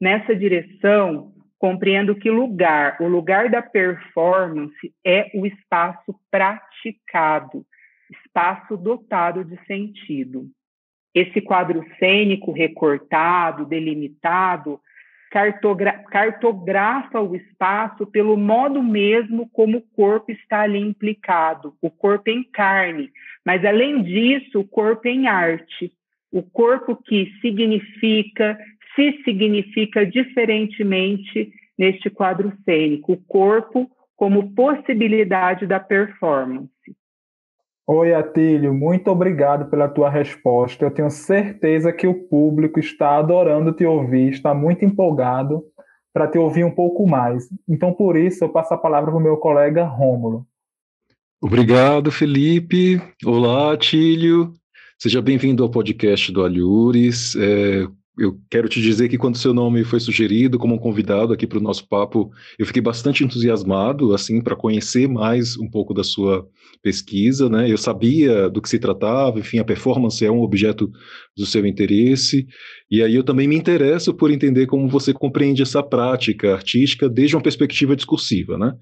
Nessa 0.00 0.36
direção, 0.36 1.32
compreendo 1.58 2.14
que 2.14 2.30
lugar, 2.30 2.96
o 3.00 3.08
lugar 3.08 3.50
da 3.50 3.60
performance 3.60 4.94
é 5.04 5.30
o 5.34 5.46
espaço 5.46 6.14
praticado, 6.30 7.66
espaço 8.10 8.76
dotado 8.76 9.44
de 9.44 9.58
sentido. 9.66 10.48
Esse 11.14 11.40
quadro 11.40 11.84
cênico 11.98 12.52
recortado, 12.52 13.66
delimitado, 13.66 14.80
cartogra 15.30 15.92
cartografa 16.10 17.20
o 17.20 17.36
espaço 17.36 18.04
pelo 18.06 18.36
modo 18.36 18.82
mesmo 18.82 19.48
como 19.52 19.78
o 19.78 19.82
corpo 19.94 20.32
está 20.32 20.62
ali 20.62 20.78
implicado, 20.78 21.74
o 21.80 21.88
corpo 21.90 22.28
em 22.30 22.42
carne, 22.42 23.10
Mas, 23.44 23.64
além 23.64 24.02
disso, 24.02 24.60
o 24.60 24.68
corpo 24.68 25.08
em 25.08 25.26
arte. 25.26 25.92
O 26.32 26.42
corpo 26.42 26.94
que 26.94 27.32
significa, 27.40 28.58
se 28.94 29.22
significa 29.24 30.04
diferentemente 30.04 31.50
neste 31.78 32.10
quadro 32.10 32.52
cênico. 32.64 33.12
O 33.12 33.16
corpo 33.16 33.90
como 34.14 34.54
possibilidade 34.54 35.66
da 35.66 35.80
performance. 35.80 36.70
Oi, 37.92 38.14
Atílio, 38.14 38.72
muito 38.72 39.10
obrigado 39.10 39.68
pela 39.68 39.88
tua 39.88 40.08
resposta. 40.08 40.84
Eu 40.84 40.92
tenho 40.92 41.10
certeza 41.10 41.92
que 41.92 42.06
o 42.06 42.14
público 42.14 42.78
está 42.78 43.16
adorando 43.16 43.72
te 43.72 43.84
ouvir, 43.84 44.30
está 44.30 44.54
muito 44.54 44.84
empolgado 44.84 45.64
para 46.12 46.28
te 46.28 46.38
ouvir 46.38 46.62
um 46.62 46.70
pouco 46.70 47.04
mais. 47.04 47.48
Então, 47.68 47.92
por 47.92 48.16
isso, 48.16 48.44
eu 48.44 48.48
passo 48.48 48.72
a 48.72 48.78
palavra 48.78 49.10
para 49.10 49.18
o 49.18 49.20
meu 49.20 49.36
colega 49.38 49.82
Rômulo. 49.82 50.46
Obrigado, 51.42 52.12
Felipe. 52.12 53.02
Olá, 53.26 53.72
Atílio. 53.72 54.52
Seja 54.96 55.20
bem-vindo 55.20 55.64
ao 55.64 55.68
podcast 55.68 56.30
do 56.30 56.44
Alhures. 56.44 57.34
É, 57.34 57.88
eu 58.18 58.38
quero 58.50 58.68
te 58.68 58.80
dizer 58.80 59.08
que 59.08 59.16
quando 59.16 59.38
seu 59.38 59.54
nome 59.54 59.84
foi 59.84 60.00
sugerido 60.00 60.58
como 60.58 60.74
um 60.74 60.78
convidado 60.78 61.32
aqui 61.32 61.46
para 61.46 61.58
o 61.58 61.62
nosso 61.62 61.88
papo, 61.88 62.30
eu 62.58 62.66
fiquei 62.66 62.82
bastante 62.82 63.24
entusiasmado, 63.24 64.12
assim, 64.14 64.40
para 64.40 64.56
conhecer 64.56 65.08
mais 65.08 65.56
um 65.56 65.68
pouco 65.70 65.94
da 65.94 66.04
sua 66.04 66.46
pesquisa, 66.82 67.48
né? 67.48 67.70
Eu 67.70 67.78
sabia 67.78 68.50
do 68.50 68.60
que 68.60 68.68
se 68.68 68.78
tratava, 68.78 69.38
enfim, 69.38 69.58
a 69.58 69.64
performance 69.64 70.24
é 70.24 70.30
um 70.30 70.40
objeto 70.40 70.90
do 71.36 71.46
seu 71.46 71.64
interesse, 71.64 72.46
e 72.90 73.02
aí 73.02 73.14
eu 73.14 73.22
também 73.22 73.46
me 73.46 73.56
interesso 73.56 74.12
por 74.12 74.30
entender 74.30 74.66
como 74.66 74.88
você 74.88 75.12
compreende 75.12 75.62
essa 75.62 75.82
prática 75.82 76.52
artística 76.52 77.08
desde 77.08 77.36
uma 77.36 77.42
perspectiva 77.42 77.96
discursiva, 77.96 78.58
né? 78.58 78.74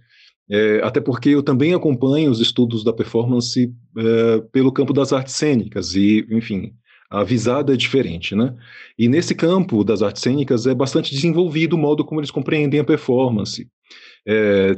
É, 0.51 0.81
até 0.83 0.99
porque 0.99 1.29
eu 1.29 1.43
também 1.43 1.75
acompanho 1.75 2.31
os 2.31 2.41
estudos 2.41 2.83
da 2.83 2.93
performance 2.93 3.71
é, 3.99 4.41
pelo 4.51 4.73
campo 4.73 4.95
das 4.95 5.13
artes 5.13 5.35
cênicas 5.35 5.95
e, 5.95 6.27
enfim, 6.31 6.73
a 7.11 7.25
visada 7.25 7.73
é 7.73 7.77
diferente, 7.77 8.35
né? 8.35 8.55
E 8.99 9.09
nesse 9.09 9.35
campo 9.35 9.83
das 9.83 10.03
artes 10.03 10.23
cênicas 10.23 10.67
é 10.67 10.75
bastante 10.75 11.15
desenvolvido 11.15 11.75
o 11.75 11.79
modo 11.79 12.05
como 12.05 12.21
eles 12.21 12.31
compreendem 12.31 12.81
a 12.81 12.85
performance. 12.85 13.69
É, 14.27 14.75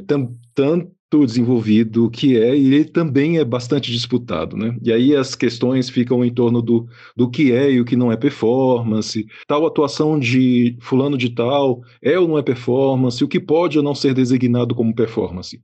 tanto 1.11 1.25
desenvolvido 1.25 2.09
que 2.09 2.37
é, 2.37 2.55
e 2.57 2.73
ele 2.73 2.85
também 2.85 3.37
é 3.37 3.43
bastante 3.43 3.91
disputado, 3.91 4.55
né? 4.55 4.77
E 4.81 4.93
aí 4.93 5.13
as 5.13 5.35
questões 5.35 5.89
ficam 5.89 6.23
em 6.23 6.33
torno 6.33 6.61
do, 6.61 6.87
do 7.15 7.29
que 7.29 7.51
é 7.51 7.69
e 7.69 7.81
o 7.81 7.85
que 7.85 7.97
não 7.97 8.11
é 8.11 8.15
performance, 8.15 9.27
tal 9.45 9.65
atuação 9.65 10.17
de 10.17 10.77
fulano 10.79 11.17
de 11.17 11.29
tal 11.29 11.81
é 12.01 12.17
ou 12.17 12.29
não 12.29 12.37
é 12.37 12.41
performance, 12.41 13.21
o 13.21 13.27
que 13.27 13.41
pode 13.41 13.77
ou 13.77 13.83
não 13.83 13.93
ser 13.93 14.13
designado 14.13 14.73
como 14.73 14.95
performance. 14.95 15.61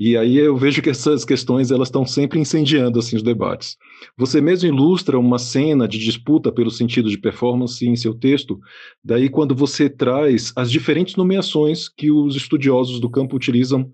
E 0.00 0.16
aí 0.16 0.36
eu 0.36 0.56
vejo 0.56 0.82
que 0.82 0.90
essas 0.90 1.24
questões 1.24 1.70
elas 1.70 1.88
estão 1.88 2.04
sempre 2.04 2.40
incendiando 2.40 2.98
assim 2.98 3.14
os 3.14 3.22
debates. 3.22 3.76
Você 4.16 4.40
mesmo 4.40 4.68
ilustra 4.68 5.18
uma 5.18 5.38
cena 5.38 5.86
de 5.86 5.98
disputa 5.98 6.50
pelo 6.50 6.70
sentido 6.70 7.08
de 7.08 7.18
performance 7.18 7.86
em 7.86 7.94
seu 7.94 8.14
texto, 8.14 8.58
daí 9.04 9.28
quando 9.28 9.54
você 9.54 9.88
traz 9.88 10.52
as 10.56 10.70
diferentes 10.70 11.14
nomeações 11.14 11.88
que 11.88 12.10
os 12.10 12.34
estudiosos 12.34 12.98
do 12.98 13.08
campo 13.08 13.36
utilizam 13.36 13.92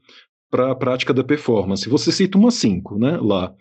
para 0.54 0.70
a 0.70 0.74
prática 0.76 1.12
da 1.12 1.24
performance. 1.24 1.88
Você 1.88 2.12
cita 2.12 2.38
uma 2.38 2.52
cinco, 2.52 2.96
né, 2.96 3.18
lá, 3.20 3.52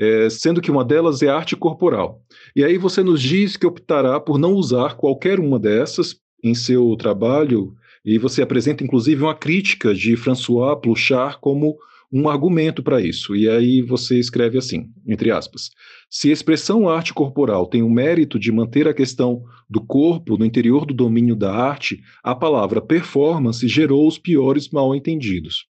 é, 0.00 0.28
sendo 0.28 0.60
que 0.60 0.68
uma 0.68 0.84
delas 0.84 1.22
é 1.22 1.28
arte 1.28 1.54
corporal. 1.54 2.20
E 2.56 2.64
aí 2.64 2.76
você 2.76 3.04
nos 3.04 3.22
diz 3.22 3.56
que 3.56 3.64
optará 3.64 4.18
por 4.18 4.36
não 4.36 4.54
usar 4.54 4.96
qualquer 4.96 5.38
uma 5.38 5.60
dessas 5.60 6.16
em 6.42 6.52
seu 6.52 6.96
trabalho, 6.96 7.72
e 8.04 8.18
você 8.18 8.42
apresenta 8.42 8.82
inclusive 8.82 9.22
uma 9.22 9.34
crítica 9.34 9.94
de 9.94 10.16
François 10.16 10.76
Pluchart 10.82 11.38
como 11.40 11.76
um 12.12 12.28
argumento 12.28 12.82
para 12.82 13.00
isso. 13.00 13.36
E 13.36 13.48
aí 13.48 13.80
você 13.80 14.18
escreve 14.18 14.58
assim, 14.58 14.86
entre 15.06 15.30
aspas: 15.30 15.70
se 16.10 16.30
a 16.30 16.32
expressão 16.32 16.88
arte 16.88 17.14
corporal 17.14 17.68
tem 17.68 17.84
o 17.84 17.88
mérito 17.88 18.40
de 18.40 18.50
manter 18.50 18.88
a 18.88 18.94
questão 18.94 19.44
do 19.68 19.80
corpo 19.80 20.36
no 20.36 20.44
interior 20.44 20.84
do 20.84 20.92
domínio 20.92 21.36
da 21.36 21.54
arte, 21.54 22.00
a 22.24 22.34
palavra 22.34 22.82
performance 22.82 23.68
gerou 23.68 24.08
os 24.08 24.18
piores 24.18 24.68
mal-entendidos. 24.70 25.69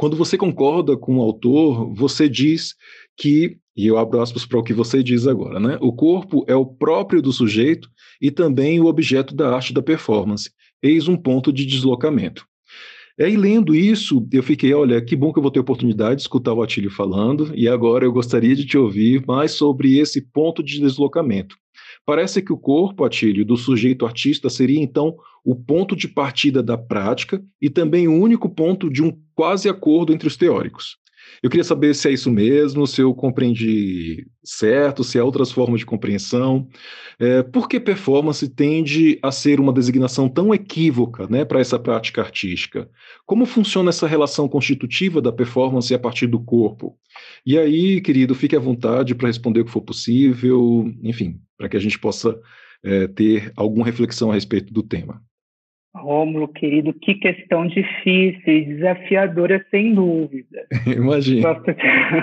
Quando 0.00 0.16
você 0.16 0.38
concorda 0.38 0.96
com 0.96 1.18
o 1.18 1.20
autor, 1.20 1.92
você 1.92 2.26
diz 2.26 2.74
que, 3.18 3.58
e 3.76 3.86
eu 3.86 3.98
abro 3.98 4.18
aspas 4.18 4.46
para 4.46 4.58
o 4.58 4.62
que 4.62 4.72
você 4.72 5.02
diz 5.02 5.26
agora, 5.26 5.60
né? 5.60 5.76
O 5.78 5.92
corpo 5.92 6.42
é 6.48 6.56
o 6.56 6.64
próprio 6.64 7.20
do 7.20 7.30
sujeito 7.30 7.86
e 8.18 8.30
também 8.30 8.80
o 8.80 8.86
objeto 8.86 9.34
da 9.34 9.54
arte 9.54 9.74
da 9.74 9.82
performance. 9.82 10.50
Eis 10.82 11.06
um 11.06 11.18
ponto 11.18 11.52
de 11.52 11.66
deslocamento. 11.66 12.46
E 13.18 13.24
aí, 13.24 13.36
lendo 13.36 13.74
isso, 13.74 14.26
eu 14.32 14.42
fiquei, 14.42 14.72
olha, 14.72 15.04
que 15.04 15.14
bom 15.14 15.34
que 15.34 15.38
eu 15.38 15.42
vou 15.42 15.52
ter 15.52 15.60
oportunidade 15.60 16.16
de 16.16 16.22
escutar 16.22 16.54
o 16.54 16.62
Atílio 16.62 16.90
falando, 16.90 17.52
e 17.54 17.68
agora 17.68 18.06
eu 18.06 18.10
gostaria 18.10 18.56
de 18.56 18.64
te 18.64 18.78
ouvir 18.78 19.22
mais 19.26 19.50
sobre 19.50 19.98
esse 19.98 20.22
ponto 20.22 20.62
de 20.62 20.80
deslocamento. 20.80 21.56
Parece 22.04 22.42
que 22.42 22.52
o 22.52 22.58
corpo, 22.58 23.04
Atílio, 23.04 23.44
do 23.44 23.56
sujeito 23.56 24.04
artista 24.04 24.50
seria 24.50 24.80
então 24.80 25.16
o 25.44 25.54
ponto 25.54 25.94
de 25.94 26.08
partida 26.08 26.62
da 26.62 26.76
prática 26.76 27.42
e 27.60 27.70
também 27.70 28.08
o 28.08 28.14
único 28.14 28.48
ponto 28.48 28.90
de 28.90 29.02
um 29.02 29.16
quase 29.34 29.68
acordo 29.68 30.12
entre 30.12 30.28
os 30.28 30.36
teóricos. 30.36 31.00
Eu 31.42 31.48
queria 31.48 31.64
saber 31.64 31.94
se 31.94 32.08
é 32.08 32.12
isso 32.12 32.30
mesmo, 32.30 32.86
se 32.86 33.00
eu 33.00 33.14
compreendi 33.14 34.26
certo, 34.42 35.04
se 35.04 35.18
há 35.18 35.24
outras 35.24 35.50
formas 35.50 35.80
de 35.80 35.86
compreensão. 35.86 36.68
É, 37.18 37.42
por 37.42 37.68
que 37.68 37.78
performance 37.78 38.46
tende 38.48 39.18
a 39.22 39.30
ser 39.30 39.60
uma 39.60 39.72
designação 39.72 40.28
tão 40.28 40.52
equívoca 40.52 41.26
né, 41.28 41.44
para 41.44 41.60
essa 41.60 41.78
prática 41.78 42.20
artística? 42.20 42.90
Como 43.24 43.46
funciona 43.46 43.90
essa 43.90 44.06
relação 44.06 44.48
constitutiva 44.48 45.20
da 45.22 45.32
performance 45.32 45.94
a 45.94 45.98
partir 45.98 46.26
do 46.26 46.40
corpo? 46.40 46.98
E 47.44 47.58
aí, 47.58 48.00
querido, 48.00 48.34
fique 48.34 48.56
à 48.56 48.60
vontade 48.60 49.14
para 49.14 49.28
responder 49.28 49.60
o 49.60 49.64
que 49.64 49.70
for 49.70 49.82
possível, 49.82 50.92
enfim, 51.02 51.40
para 51.60 51.68
que 51.68 51.76
a 51.76 51.80
gente 51.80 51.98
possa 51.98 52.40
é, 52.82 53.06
ter 53.06 53.52
alguma 53.54 53.84
reflexão 53.84 54.30
a 54.30 54.34
respeito 54.34 54.72
do 54.72 54.82
tema. 54.82 55.20
Rômulo, 55.94 56.48
querido, 56.48 56.94
que 56.94 57.14
questão 57.16 57.66
difícil 57.66 58.42
e 58.46 58.64
desafiadora, 58.64 59.64
sem 59.70 59.92
dúvida. 59.92 60.66
Imagina. 60.86 61.52
Gosto, 61.52 61.74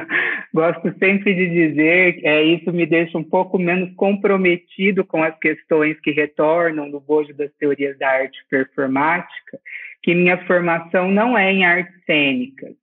gosto, 0.52 0.95
sempre 0.97 1.36
de 1.36 1.50
dizer 1.50 2.13
que 2.13 2.28
é, 2.28 2.43
isso 2.43 2.71
me 2.73 2.88
deixa 2.88 3.15
um 3.15 3.23
pouco 3.23 3.60
menos 3.60 3.93
comprometido 3.95 5.06
com 5.06 5.21
as 5.21 5.38
questões 5.38 6.00
que 6.00 6.12
retornam 6.12 6.89
do 6.89 7.00
bojo 7.00 7.34
das 7.36 7.52
teorias 7.60 7.95
da 8.00 8.10
arte 8.10 8.39
performática, 8.50 9.60
que 10.02 10.15
minha 10.15 10.43
formação 10.47 11.12
não 11.12 11.38
é 11.38 11.52
em 11.52 11.63
artes 11.63 11.93
cênicas, 12.06 12.73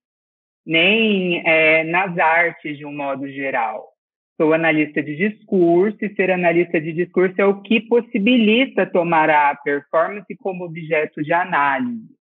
nem 0.65 1.43
é, 1.49 1.83
nas 1.83 2.17
artes 2.17 2.79
de 2.79 2.87
um 2.87 2.95
modo 2.95 3.27
geral 3.29 3.94
sou 4.37 4.53
analista 4.53 5.03
de 5.03 5.17
discurso 5.17 5.99
e 6.05 6.15
ser 6.15 6.31
analista 6.31 6.81
de 6.81 6.93
discurso 6.93 7.35
é 7.39 7.45
o 7.45 7.63
que 7.63 7.81
possibilita 7.81 8.87
tomar 8.87 9.31
a 9.31 9.55
performance 9.55 10.35
como 10.37 10.65
objeto 10.65 11.23
de 11.23 11.33
análise. 11.33 12.15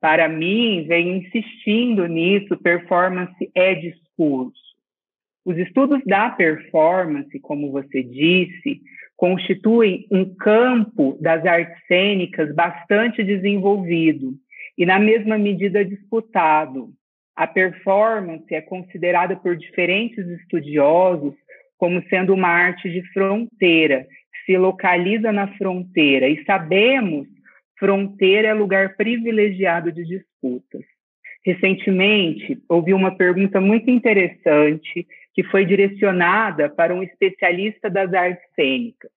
Para 0.00 0.28
mim, 0.28 0.84
venho 0.88 1.16
insistindo 1.16 2.06
nisso, 2.06 2.56
performance 2.56 3.50
é 3.54 3.74
discurso. 3.74 4.60
Os 5.44 5.56
estudos 5.58 6.02
da 6.04 6.30
performance, 6.30 7.38
como 7.40 7.70
você 7.70 8.02
disse, 8.02 8.80
constituem 9.16 10.06
um 10.10 10.34
campo 10.34 11.16
das 11.20 11.44
artes 11.46 11.86
cênicas 11.86 12.52
bastante 12.54 13.22
desenvolvido 13.22 14.34
e, 14.76 14.84
na 14.84 14.98
mesma 14.98 15.38
medida, 15.38 15.84
disputado. 15.84 16.92
A 17.36 17.46
performance 17.46 18.52
é 18.52 18.60
considerada 18.60 19.36
por 19.36 19.56
diferentes 19.56 20.26
estudiosos 20.40 21.34
como 21.82 22.00
sendo 22.08 22.32
uma 22.32 22.46
arte 22.46 22.88
de 22.88 23.02
fronteira, 23.12 24.06
se 24.46 24.56
localiza 24.56 25.32
na 25.32 25.48
fronteira, 25.56 26.28
e 26.28 26.44
sabemos 26.44 27.26
fronteira 27.76 28.46
é 28.46 28.54
lugar 28.54 28.94
privilegiado 28.96 29.90
de 29.90 30.04
disputas. 30.04 30.84
Recentemente, 31.44 32.56
ouvi 32.68 32.94
uma 32.94 33.16
pergunta 33.16 33.60
muito 33.60 33.90
interessante 33.90 35.04
que 35.34 35.42
foi 35.42 35.64
direcionada 35.64 36.70
para 36.70 36.94
um 36.94 37.02
especialista 37.02 37.90
das 37.90 38.14
artes 38.14 38.44
cênicas. 38.54 39.10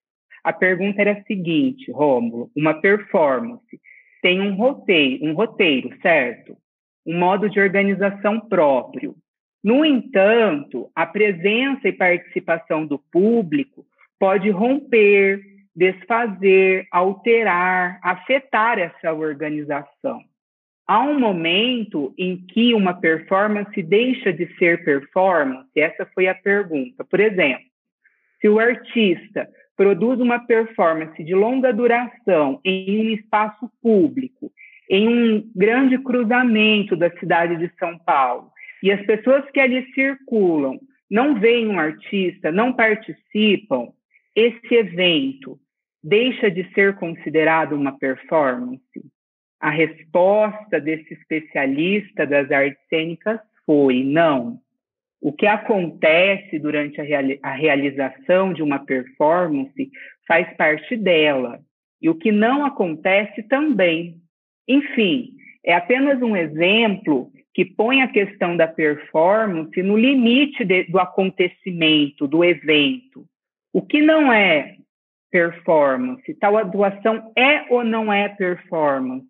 A 0.44 0.52
pergunta 0.52 1.00
era 1.00 1.12
a 1.12 1.24
seguinte, 1.26 1.92
Rômulo, 1.92 2.50
uma 2.58 2.74
performance 2.82 3.80
tem 4.24 4.42
um 4.42 4.56
roteiro, 4.56 5.24
um 5.24 5.34
roteiro, 5.34 5.96
certo? 6.02 6.58
Um 7.06 7.20
modo 7.20 7.48
de 7.48 7.60
organização 7.60 8.40
próprio. 8.40 9.16
No 9.66 9.84
entanto, 9.84 10.92
a 10.94 11.08
presença 11.08 11.88
e 11.88 11.92
participação 11.92 12.86
do 12.86 13.00
público 13.00 13.84
pode 14.20 14.48
romper, 14.52 15.42
desfazer, 15.76 16.86
alterar, 16.92 18.00
afetar 18.04 18.78
essa 18.78 19.12
organização. 19.12 20.22
Há 20.86 21.02
um 21.02 21.20
momento 21.20 22.14
em 22.16 22.38
que 22.38 22.76
uma 22.76 22.94
performance 22.94 23.82
deixa 23.82 24.32
de 24.32 24.46
ser 24.60 24.86
performance? 24.86 25.68
Essa 25.76 26.06
foi 26.14 26.28
a 26.28 26.36
pergunta. 26.36 27.04
Por 27.04 27.20
exemplo, 27.20 27.66
se 28.40 28.48
o 28.48 28.60
artista 28.60 29.50
produz 29.76 30.20
uma 30.20 30.46
performance 30.46 31.24
de 31.24 31.34
longa 31.34 31.74
duração 31.74 32.62
em 32.64 33.08
um 33.08 33.10
espaço 33.16 33.68
público, 33.82 34.52
em 34.88 35.08
um 35.08 35.52
grande 35.56 35.98
cruzamento 35.98 36.96
da 36.96 37.10
cidade 37.18 37.58
de 37.58 37.72
São 37.80 37.98
Paulo, 37.98 38.52
e 38.86 38.92
as 38.92 39.04
pessoas 39.04 39.44
que 39.50 39.60
ali 39.60 39.92
circulam 39.94 40.80
não 41.10 41.40
veem 41.40 41.68
um 41.68 41.80
artista, 41.80 42.52
não 42.52 42.72
participam, 42.72 43.88
esse 44.36 44.76
evento 44.76 45.60
deixa 46.04 46.52
de 46.52 46.72
ser 46.72 46.96
considerado 46.98 47.74
uma 47.74 47.98
performance? 47.98 48.80
A 49.60 49.72
resposta 49.72 50.80
desse 50.80 51.16
especialista 51.16 52.28
das 52.28 52.52
artes 52.52 52.80
cênicas 52.88 53.40
foi 53.66 54.04
não. 54.04 54.60
O 55.20 55.34
que 55.34 55.48
acontece 55.48 56.60
durante 56.60 57.02
a, 57.02 57.04
reali 57.04 57.40
a 57.42 57.56
realização 57.56 58.54
de 58.54 58.62
uma 58.62 58.78
performance 58.78 59.90
faz 60.28 60.56
parte 60.58 60.96
dela, 60.96 61.60
e 62.00 62.08
o 62.08 62.14
que 62.14 62.32
não 62.32 62.64
acontece 62.64 63.42
também. 63.42 64.22
Enfim, 64.68 65.35
é 65.66 65.74
apenas 65.74 66.22
um 66.22 66.36
exemplo 66.36 67.32
que 67.54 67.66
põe 67.66 68.02
a 68.02 68.08
questão 68.08 68.56
da 68.56 68.68
performance 68.68 69.82
no 69.82 69.98
limite 69.98 70.64
de, 70.64 70.84
do 70.84 71.00
acontecimento, 71.00 72.28
do 72.28 72.44
evento. 72.44 73.26
O 73.74 73.82
que 73.82 74.00
não 74.02 74.32
é 74.32 74.76
performance? 75.32 76.34
Tal 76.36 76.56
atuação 76.58 77.32
é 77.36 77.66
ou 77.70 77.84
não 77.84 78.14
é 78.14 78.30
performance? 78.30 79.28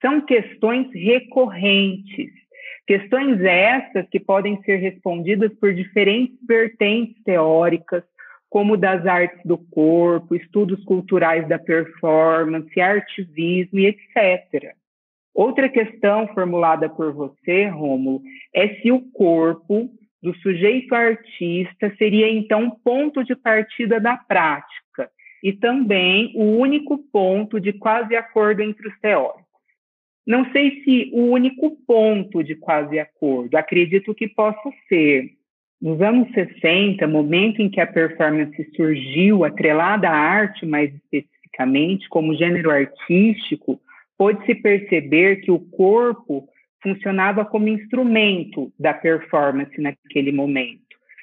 São 0.00 0.20
questões 0.20 0.86
recorrentes, 0.92 2.30
questões 2.86 3.40
essas 3.40 4.08
que 4.08 4.20
podem 4.20 4.62
ser 4.62 4.76
respondidas 4.76 5.52
por 5.54 5.74
diferentes 5.74 6.38
vertentes 6.46 7.20
teóricas, 7.24 8.04
como 8.48 8.76
das 8.76 9.04
artes 9.06 9.40
do 9.44 9.56
corpo, 9.56 10.34
estudos 10.34 10.84
culturais 10.84 11.48
da 11.48 11.58
performance, 11.58 12.80
artivismo 12.80 13.78
e 13.78 13.86
etc. 13.86 14.76
Outra 15.34 15.68
questão 15.68 16.28
formulada 16.28 16.88
por 16.88 17.12
você, 17.12 17.66
Rômulo, 17.66 18.20
é 18.54 18.74
se 18.76 18.92
o 18.92 19.00
corpo 19.12 19.90
do 20.22 20.34
sujeito 20.36 20.94
artista 20.94 21.92
seria 21.96 22.30
então 22.30 22.70
ponto 22.84 23.24
de 23.24 23.34
partida 23.34 23.98
da 23.98 24.16
prática 24.16 25.10
e 25.42 25.52
também 25.52 26.32
o 26.36 26.58
único 26.58 26.98
ponto 26.98 27.58
de 27.58 27.72
quase 27.72 28.14
acordo 28.14 28.62
entre 28.62 28.88
os 28.88 28.98
teóricos. 29.00 29.42
Não 30.24 30.50
sei 30.52 30.82
se 30.84 31.10
o 31.12 31.22
único 31.22 31.76
ponto 31.84 32.44
de 32.44 32.54
quase 32.54 32.98
acordo, 32.98 33.56
acredito 33.56 34.14
que 34.14 34.28
possa 34.28 34.70
ser. 34.88 35.30
Nos 35.80 36.00
anos 36.00 36.30
60, 36.32 37.04
momento 37.08 37.60
em 37.60 37.68
que 37.68 37.80
a 37.80 37.86
performance 37.86 38.70
surgiu, 38.76 39.44
atrelada 39.44 40.08
à 40.08 40.14
arte 40.14 40.64
mais 40.64 40.94
especificamente, 40.94 42.08
como 42.08 42.36
gênero 42.36 42.70
artístico, 42.70 43.80
pôde-se 44.16 44.54
perceber 44.54 45.36
que 45.36 45.50
o 45.50 45.58
corpo 45.58 46.48
funcionava 46.82 47.44
como 47.44 47.68
instrumento 47.68 48.72
da 48.78 48.92
performance 48.92 49.80
naquele 49.80 50.32
momento, 50.32 50.80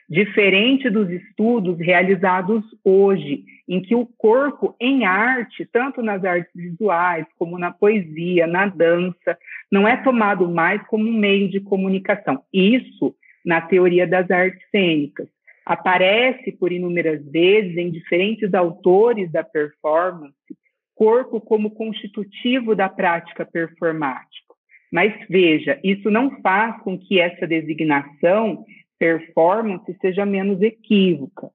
diferente 0.10 0.89
dos 0.89 1.10
estudos 1.10 1.78
realizados 1.78 2.63
hoje, 2.84 3.43
em 3.67 3.82
que 3.82 3.93
o 3.93 4.06
corpo 4.06 4.75
em 4.80 5.06
arte, 5.06 5.67
tanto 5.71 6.02
nas 6.02 6.23
artes 6.23 6.52
visuais 6.56 7.25
como 7.38 7.60
na 7.60 7.71
poesia, 7.71 8.47
na 8.47 8.65
dança, 8.65 9.38
não 9.71 9.88
é 9.88 9.97
tomado 9.97 10.49
mais 10.49 10.82
como 10.88 11.08
um 11.08 11.13
meio 11.13 11.49
de 11.49 11.60
comunicação. 11.60 12.41
Isso 12.52 13.13
na 13.45 13.62
teoria 13.62 14.08
das 14.08 14.30
artes 14.32 14.62
cênicas. 14.71 15.28
Aparece 15.65 16.52
por 16.54 16.71
inúmeras 16.71 17.23
vezes 17.30 17.78
em 17.78 17.91
diferentes 17.91 18.54
autores 18.56 19.32
da 19.32 19.43
performance 19.43 20.34
corpo 21.00 21.40
como 21.40 21.72
constitutivo 21.72 22.76
da 22.76 22.90
prática 22.90 23.46
performática. 23.46 24.54
Mas 24.92 25.14
veja, 25.30 25.80
isso 25.82 26.12
não 26.12 26.42
faz 26.42 26.78
com 26.82 27.00
que 27.00 27.22
essa 27.22 27.48
designação 27.48 28.66
performance 29.00 29.96
seja 30.02 30.26
menos 30.26 30.62
equívoca. 30.62 31.48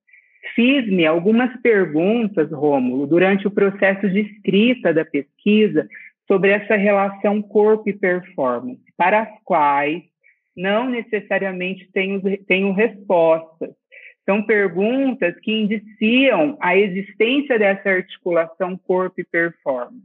Fiz-me 0.55 1.05
algumas 1.05 1.55
perguntas, 1.61 2.51
Rômulo, 2.51 3.07
durante 3.07 3.47
o 3.47 3.51
processo 3.51 4.09
de 4.09 4.21
escrita 4.21 4.95
da 4.95 5.05
pesquisa 5.05 5.87
sobre 6.27 6.51
essa 6.51 6.75
relação 6.75 7.43
corpo 7.43 7.91
e 7.91 7.93
performance, 7.93 8.81
para 8.97 9.25
as 9.25 9.43
quais 9.45 10.03
não 10.57 10.89
necessariamente 10.89 11.87
tenho, 11.93 12.23
tenho 12.47 12.73
respostas. 12.73 13.75
São 14.25 14.43
perguntas 14.43 15.35
que 15.41 15.53
indiciam 15.53 16.57
a 16.61 16.77
existência 16.77 17.59
dessa 17.59 17.91
articulação 17.91 18.77
corpo 18.77 19.21
e 19.21 19.25
performance. 19.25 20.03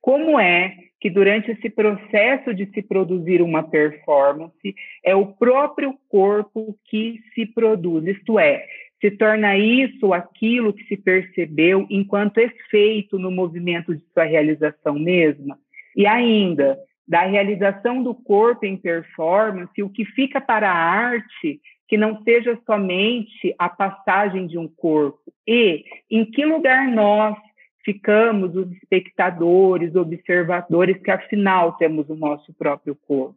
Como 0.00 0.38
é 0.38 0.74
que 1.00 1.08
durante 1.08 1.50
esse 1.50 1.70
processo 1.70 2.52
de 2.52 2.66
se 2.66 2.82
produzir 2.82 3.40
uma 3.40 3.62
performance 3.62 4.74
é 5.04 5.14
o 5.14 5.26
próprio 5.26 5.96
corpo 6.08 6.76
que 6.84 7.20
se 7.34 7.46
produz, 7.46 8.06
isto 8.06 8.38
é, 8.38 8.66
se 9.00 9.10
torna 9.10 9.56
isso 9.56 10.12
aquilo 10.12 10.72
que 10.72 10.84
se 10.84 10.96
percebeu 10.96 11.86
enquanto 11.90 12.38
efeito 12.38 13.18
no 13.18 13.30
movimento 13.30 13.94
de 13.94 14.04
sua 14.14 14.24
realização 14.24 14.96
mesma? 14.98 15.58
E 15.96 16.06
ainda, 16.06 16.78
da 17.06 17.22
realização 17.22 18.02
do 18.02 18.14
corpo 18.14 18.64
em 18.64 18.76
performance, 18.76 19.82
o 19.82 19.90
que 19.90 20.04
fica 20.04 20.40
para 20.40 20.70
a 20.70 20.74
arte 20.74 21.60
que 21.92 21.98
não 21.98 22.22
seja 22.22 22.58
somente 22.64 23.54
a 23.58 23.68
passagem 23.68 24.46
de 24.46 24.56
um 24.56 24.66
corpo 24.66 25.30
e 25.46 25.84
em 26.10 26.24
que 26.24 26.42
lugar 26.42 26.88
nós 26.88 27.36
ficamos 27.84 28.56
os 28.56 28.72
espectadores, 28.72 29.94
observadores 29.94 30.96
que 31.02 31.10
afinal 31.10 31.72
temos 31.72 32.08
o 32.08 32.14
nosso 32.14 32.50
próprio 32.54 32.96
corpo. 33.06 33.36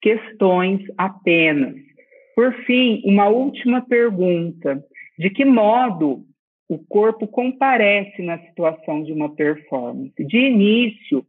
Questões 0.00 0.82
apenas. 0.96 1.74
Por 2.36 2.54
fim, 2.64 3.02
uma 3.04 3.26
última 3.26 3.80
pergunta: 3.80 4.80
de 5.18 5.28
que 5.28 5.44
modo 5.44 6.24
o 6.68 6.78
corpo 6.78 7.26
comparece 7.26 8.22
na 8.22 8.38
situação 8.38 9.02
de 9.02 9.12
uma 9.12 9.34
performance? 9.34 10.14
De 10.24 10.38
início, 10.38 11.26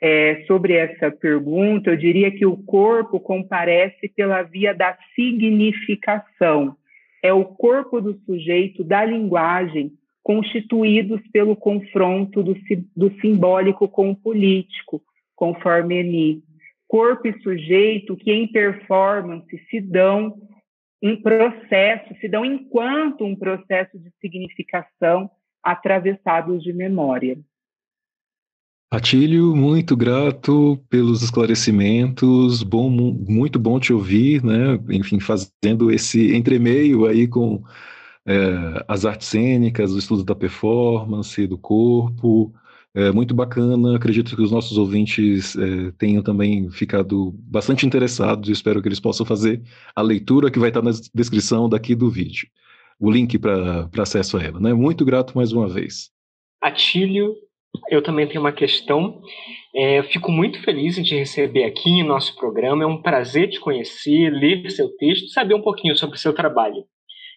é, 0.00 0.44
sobre 0.46 0.74
essa 0.74 1.10
pergunta, 1.10 1.90
eu 1.90 1.96
diria 1.96 2.30
que 2.30 2.46
o 2.46 2.56
corpo 2.56 3.20
comparece 3.20 4.08
pela 4.08 4.42
via 4.42 4.74
da 4.74 4.96
significação. 5.14 6.74
É 7.22 7.32
o 7.32 7.44
corpo 7.44 8.00
do 8.00 8.14
sujeito, 8.24 8.82
da 8.82 9.04
linguagem, 9.04 9.92
constituídos 10.22 11.20
pelo 11.32 11.54
confronto 11.54 12.42
do, 12.42 12.56
do 12.96 13.10
simbólico 13.20 13.88
com 13.88 14.10
o 14.10 14.16
político, 14.16 15.02
conforme 15.36 16.00
Eni. 16.00 16.42
Corpo 16.88 17.28
e 17.28 17.38
sujeito 17.42 18.16
que 18.16 18.32
em 18.32 18.48
performance 18.50 19.46
se 19.70 19.80
dão 19.80 20.34
um 21.02 21.16
processo, 21.20 22.14
se 22.20 22.28
dão 22.28 22.44
enquanto 22.44 23.24
um 23.24 23.36
processo 23.36 23.98
de 23.98 24.10
significação 24.20 25.30
atravessados 25.62 26.62
de 26.62 26.72
memória. 26.72 27.38
Atílio, 28.92 29.54
muito 29.54 29.96
grato 29.96 30.76
pelos 30.88 31.22
esclarecimentos, 31.22 32.64
bom, 32.64 32.90
muito 32.90 33.56
bom 33.56 33.78
te 33.78 33.92
ouvir, 33.92 34.42
né? 34.42 34.80
Enfim, 34.90 35.20
fazendo 35.20 35.92
esse 35.92 36.34
entremeio 36.34 37.06
aí 37.06 37.28
com 37.28 37.62
é, 38.26 38.84
as 38.88 39.04
artes 39.04 39.28
cênicas, 39.28 39.92
o 39.92 39.98
estudo 39.98 40.24
da 40.24 40.34
performance, 40.34 41.46
do 41.46 41.56
corpo, 41.56 42.52
é 42.92 43.12
muito 43.12 43.32
bacana. 43.32 43.94
Acredito 43.94 44.34
que 44.34 44.42
os 44.42 44.50
nossos 44.50 44.76
ouvintes 44.76 45.56
é, 45.56 45.92
tenham 45.92 46.20
também 46.20 46.68
ficado 46.70 47.32
bastante 47.44 47.86
interessados 47.86 48.48
e 48.48 48.52
espero 48.52 48.82
que 48.82 48.88
eles 48.88 48.98
possam 48.98 49.24
fazer 49.24 49.62
a 49.94 50.02
leitura 50.02 50.50
que 50.50 50.58
vai 50.58 50.70
estar 50.70 50.82
na 50.82 50.90
descrição 51.14 51.68
daqui 51.68 51.94
do 51.94 52.10
vídeo. 52.10 52.48
O 52.98 53.08
link 53.08 53.38
para 53.38 53.88
acesso 53.98 54.36
a 54.36 54.42
ela, 54.42 54.58
né? 54.58 54.74
Muito 54.74 55.04
grato 55.04 55.36
mais 55.36 55.52
uma 55.52 55.68
vez. 55.68 56.10
Atílio, 56.60 57.36
eu 57.90 58.02
também 58.02 58.26
tenho 58.26 58.40
uma 58.40 58.52
questão. 58.52 59.20
É, 59.74 60.02
fico 60.04 60.30
muito 60.30 60.62
feliz 60.62 60.96
em 60.96 61.02
te 61.02 61.16
receber 61.16 61.64
aqui 61.64 61.90
em 61.90 62.02
nosso 62.02 62.34
programa. 62.36 62.84
É 62.84 62.86
um 62.86 63.02
prazer 63.02 63.50
te 63.50 63.58
conhecer, 63.60 64.30
ler 64.30 64.70
seu 64.70 64.88
texto, 64.96 65.28
saber 65.28 65.54
um 65.54 65.62
pouquinho 65.62 65.96
sobre 65.96 66.16
o 66.16 66.18
seu 66.18 66.32
trabalho. 66.32 66.84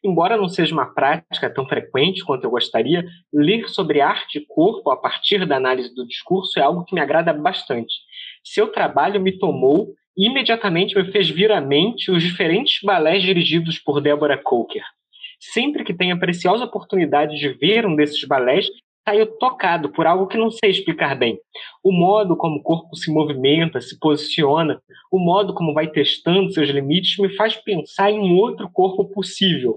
Embora 0.03 0.35
não 0.35 0.49
seja 0.49 0.73
uma 0.73 0.93
prática 0.93 1.49
tão 1.49 1.65
frequente 1.65 2.25
quanto 2.25 2.43
eu 2.43 2.51
gostaria, 2.51 3.05
ler 3.33 3.69
sobre 3.69 4.01
arte 4.01 4.37
e 4.37 4.45
corpo 4.45 4.91
a 4.91 4.97
partir 4.97 5.45
da 5.45 5.55
análise 5.55 5.95
do 5.95 6.05
discurso 6.05 6.59
é 6.59 6.61
algo 6.61 6.83
que 6.83 6.93
me 6.93 6.99
agrada 6.99 7.31
bastante. 7.31 7.93
Seu 8.43 8.67
trabalho 8.67 9.21
me 9.21 9.31
tomou 9.31 9.93
e 10.17 10.27
imediatamente 10.27 10.95
me 10.95 11.09
fez 11.09 11.29
vir 11.29 11.51
à 11.51 11.61
mente 11.61 12.11
os 12.11 12.21
diferentes 12.21 12.79
balés 12.83 13.23
dirigidos 13.23 13.79
por 13.79 14.01
Deborah 14.01 14.37
Coker. 14.37 14.83
Sempre 15.39 15.85
que 15.85 15.93
tenho 15.93 16.15
a 16.15 16.19
preciosa 16.19 16.65
oportunidade 16.65 17.37
de 17.37 17.49
ver 17.53 17.85
um 17.85 17.95
desses 17.95 18.23
balés, 18.25 18.67
saiu 19.07 19.27
tocado 19.37 19.89
por 19.89 20.07
algo 20.07 20.27
que 20.27 20.37
não 20.37 20.49
sei 20.49 20.71
explicar 20.71 21.15
bem. 21.15 21.37
O 21.83 21.91
modo 21.91 22.35
como 22.35 22.57
o 22.57 22.63
corpo 22.63 22.95
se 22.95 23.11
movimenta, 23.11 23.81
se 23.81 23.99
posiciona, 23.99 24.81
o 25.11 25.19
modo 25.19 25.53
como 25.53 25.73
vai 25.73 25.87
testando 25.87 26.51
seus 26.51 26.69
limites 26.69 27.17
me 27.17 27.35
faz 27.35 27.55
pensar 27.55 28.11
em 28.11 28.19
um 28.19 28.37
outro 28.37 28.69
corpo 28.71 29.05
possível. 29.05 29.75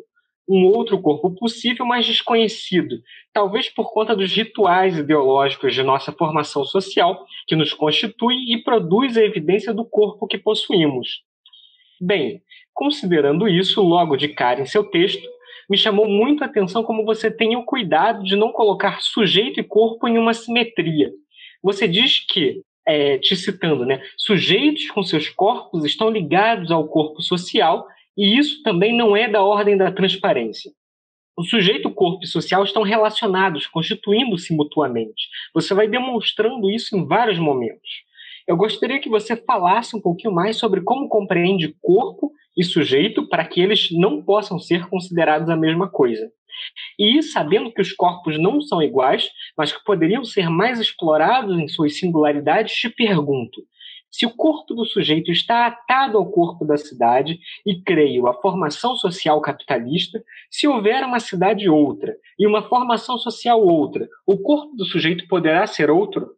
Um 0.49 0.67
outro 0.67 1.01
corpo 1.01 1.35
possível, 1.35 1.85
mas 1.85 2.07
desconhecido, 2.07 3.01
talvez 3.33 3.69
por 3.69 3.93
conta 3.93 4.15
dos 4.15 4.33
rituais 4.33 4.97
ideológicos 4.97 5.75
de 5.75 5.83
nossa 5.83 6.13
formação 6.13 6.65
social, 6.65 7.27
que 7.49 7.57
nos 7.57 7.75
constitui 7.75 8.53
e 8.53 8.63
produz 8.63 9.17
a 9.17 9.25
evidência 9.25 9.75
do 9.75 9.85
corpo 9.85 10.29
que 10.29 10.39
possuímos. 10.39 11.25
Bem, 12.01 12.43
considerando 12.73 13.49
isso, 13.49 13.83
logo 13.83 14.17
de 14.17 14.29
cara 14.29 14.61
em 14.61 14.67
seu 14.67 14.85
texto, 14.85 15.27
me 15.69 15.77
chamou 15.77 16.09
muito 16.09 16.43
a 16.43 16.47
atenção 16.47 16.83
como 16.83 17.05
você 17.05 17.31
tem 17.31 17.57
o 17.57 17.65
cuidado 17.65 18.23
de 18.23 18.37
não 18.37 18.53
colocar 18.53 19.01
sujeito 19.01 19.61
e 19.61 19.65
corpo 19.65 20.07
em 20.07 20.19
uma 20.19 20.35
simetria. 20.35 21.11
Você 21.63 21.89
diz 21.89 22.21
que, 22.21 22.63
é, 22.87 23.19
te 23.19 23.35
citando, 23.35 23.85
né, 23.85 24.01
sujeitos 24.17 24.91
com 24.91 25.03
seus 25.03 25.29
corpos 25.29 25.85
estão 25.85 26.09
ligados 26.09 26.71
ao 26.71 26.87
corpo 26.87 27.21
social 27.21 27.87
e 28.17 28.39
isso 28.39 28.63
também 28.63 28.97
não 28.97 29.17
é 29.17 29.29
da 29.29 29.43
ordem 29.43 29.77
da 29.77 29.91
transparência. 29.91 30.71
O 31.37 31.45
sujeito, 31.45 31.91
corpo 31.91 32.25
e 32.25 32.27
social 32.27 32.65
estão 32.65 32.83
relacionados, 32.83 33.67
constituindo-se 33.67 34.55
mutuamente. 34.55 35.29
Você 35.53 35.75
vai 35.75 35.87
demonstrando 35.87 36.71
isso 36.71 36.97
em 36.97 37.07
vários 37.07 37.39
momentos. 37.39 38.06
Eu 38.47 38.57
gostaria 38.57 39.01
que 39.01 39.09
você 39.09 39.37
falasse 39.37 39.97
um 39.97 40.01
pouquinho 40.01 40.33
mais 40.33 40.57
sobre 40.57 40.81
como 40.81 41.09
compreende 41.09 41.75
corpo 41.83 42.33
e 42.57 42.63
sujeito 42.63 43.29
para 43.29 43.45
que 43.45 43.61
eles 43.61 43.89
não 43.91 44.23
possam 44.23 44.59
ser 44.59 44.89
considerados 44.89 45.49
a 45.49 45.57
mesma 45.57 45.89
coisa. 45.91 46.31
E 46.99 47.23
sabendo 47.23 47.73
que 47.73 47.83
os 47.83 47.93
corpos 47.93 48.39
não 48.39 48.61
são 48.61 48.81
iguais, 48.81 49.29
mas 49.59 49.73
que 49.73 49.85
poderiam 49.85 50.25
ser 50.25 50.49
mais 50.49 50.79
explorados 50.79 51.59
em 51.59 51.69
suas 51.69 51.99
singularidades, 51.99 52.73
te 52.75 52.89
pergunto: 52.89 53.63
se 54.11 54.25
o 54.25 54.35
corpo 54.35 54.73
do 54.75 54.87
sujeito 54.87 55.31
está 55.31 55.67
atado 55.67 56.17
ao 56.17 56.31
corpo 56.31 56.65
da 56.65 56.77
cidade, 56.77 57.39
e 57.67 57.83
creio 57.83 58.27
a 58.29 58.41
formação 58.41 58.97
social 58.97 59.41
capitalista, 59.41 60.23
se 60.51 60.67
houver 60.67 61.05
uma 61.05 61.21
cidade 61.21 61.69
outra 61.69 62.17
e 62.39 62.47
uma 62.47 62.63
formação 62.63 63.19
social 63.19 63.61
outra, 63.61 64.09
o 64.25 64.39
corpo 64.39 64.75
do 64.77 64.87
sujeito 64.87 65.27
poderá 65.29 65.67
ser 65.67 65.91
outro? 65.91 66.36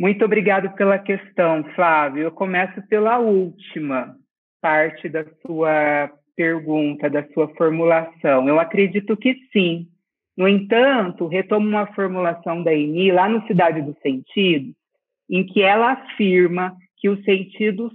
Muito 0.00 0.24
obrigado 0.24 0.74
pela 0.76 0.98
questão, 0.98 1.62
Flávio. 1.74 2.22
Eu 2.22 2.32
começo 2.32 2.80
pela 2.88 3.18
última 3.18 4.16
parte 4.58 5.10
da 5.10 5.26
sua 5.42 6.10
pergunta, 6.34 7.10
da 7.10 7.22
sua 7.34 7.48
formulação. 7.54 8.48
Eu 8.48 8.58
acredito 8.58 9.14
que 9.14 9.36
sim. 9.52 9.88
No 10.34 10.48
entanto, 10.48 11.26
retomo 11.26 11.68
uma 11.68 11.86
formulação 11.88 12.62
da 12.62 12.72
Eni 12.72 13.12
lá 13.12 13.28
no 13.28 13.46
Cidade 13.46 13.82
dos 13.82 13.94
Sentidos, 13.98 14.74
em 15.28 15.44
que 15.44 15.60
ela 15.60 15.92
afirma 15.92 16.74
que 16.96 17.10
os 17.10 17.22
sentidos 17.22 17.92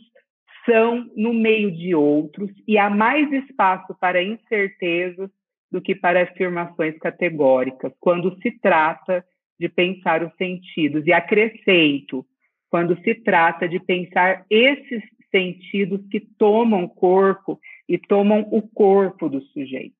são 0.63 1.09
no 1.17 1.33
meio 1.33 1.71
de 1.71 1.95
outros 1.95 2.51
e 2.67 2.77
há 2.77 2.87
mais 2.87 3.31
espaço 3.33 3.97
para 3.99 4.21
incertezas 4.21 5.31
do 5.71 5.81
que 5.81 5.95
para 5.95 6.21
afirmações 6.21 6.95
categóricas, 6.99 7.91
quando 7.99 8.39
se 8.43 8.51
trata 8.59 9.25
de 9.59 9.69
pensar 9.69 10.23
os 10.23 10.33
sentidos. 10.35 11.05
E 11.05 11.13
acrescento, 11.13 12.25
quando 12.69 12.99
se 13.01 13.15
trata 13.15 13.67
de 13.67 13.79
pensar 13.79 14.45
esses 14.49 15.01
sentidos 15.31 16.01
que 16.09 16.19
tomam 16.19 16.87
corpo 16.87 17.59
e 17.87 17.97
tomam 17.97 18.47
o 18.51 18.61
corpo 18.61 19.27
do 19.27 19.41
sujeito. 19.41 19.95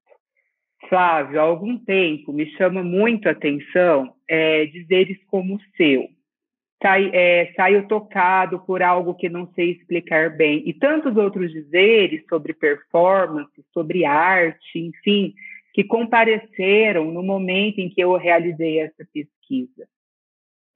Flávio, 0.87 1.39
há 1.39 1.43
algum 1.43 1.77
tempo 1.77 2.31
me 2.31 2.45
chama 2.57 2.83
muito 2.83 3.27
a 3.27 3.31
atenção 3.31 4.13
é, 4.27 4.65
dizeres 4.65 5.17
como 5.27 5.59
seu. 5.75 6.07
Sai, 6.81 7.09
é, 7.13 7.53
saio 7.55 7.87
tocado 7.87 8.59
por 8.59 8.83
algo 8.83 9.15
que 9.15 9.27
não 9.27 9.51
sei 9.53 9.71
explicar 9.71 10.35
bem. 10.35 10.61
E 10.65 10.73
tantos 10.73 11.15
outros 11.15 11.51
dizeres 11.51 12.23
sobre 12.29 12.53
performance, 12.53 13.51
sobre 13.73 14.05
arte, 14.05 14.79
enfim, 14.79 15.33
que 15.73 15.83
compareceram 15.83 17.11
no 17.11 17.23
momento 17.23 17.79
em 17.79 17.89
que 17.89 18.01
eu 18.01 18.15
realizei 18.15 18.79
essa 18.79 19.05
pesquisa. 19.11 19.35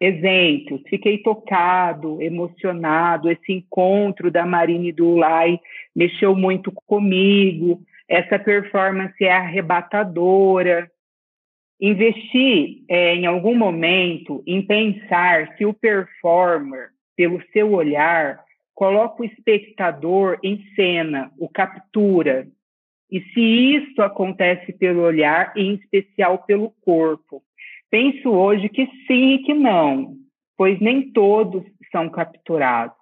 Exemplos, 0.01 0.81
fiquei 0.89 1.17
tocado, 1.17 2.21
emocionado, 2.21 3.29
esse 3.29 3.51
encontro 3.51 4.31
da 4.31 4.45
Marine 4.45 4.93
do 4.93 5.07
Ulay 5.09 5.59
mexeu 5.93 6.33
muito 6.35 6.71
comigo, 6.85 7.81
essa 8.07 8.39
performance 8.39 9.21
é 9.21 9.31
arrebatadora, 9.31 10.89
investir 11.79 12.83
é, 12.87 13.15
em 13.15 13.25
algum 13.25 13.55
momento 13.55 14.41
em 14.47 14.65
pensar 14.65 15.55
se 15.57 15.65
o 15.65 15.73
performer, 15.73 16.89
pelo 17.15 17.41
seu 17.51 17.73
olhar, 17.73 18.43
coloca 18.73 19.21
o 19.21 19.25
espectador 19.25 20.39
em 20.41 20.63
cena, 20.75 21.31
o 21.37 21.49
captura. 21.49 22.47
E 23.11 23.21
se 23.33 23.41
isso 23.41 24.01
acontece 24.01 24.71
pelo 24.71 25.01
olhar, 25.01 25.51
em 25.55 25.73
especial 25.73 26.39
pelo 26.39 26.71
corpo. 26.81 27.43
Penso 27.89 28.29
hoje 28.29 28.69
que 28.69 28.85
sim 29.07 29.33
e 29.33 29.39
que 29.39 29.53
não, 29.53 30.15
pois 30.57 30.79
nem 30.79 31.11
todos 31.11 31.63
são 31.91 32.09
capturados. 32.09 32.97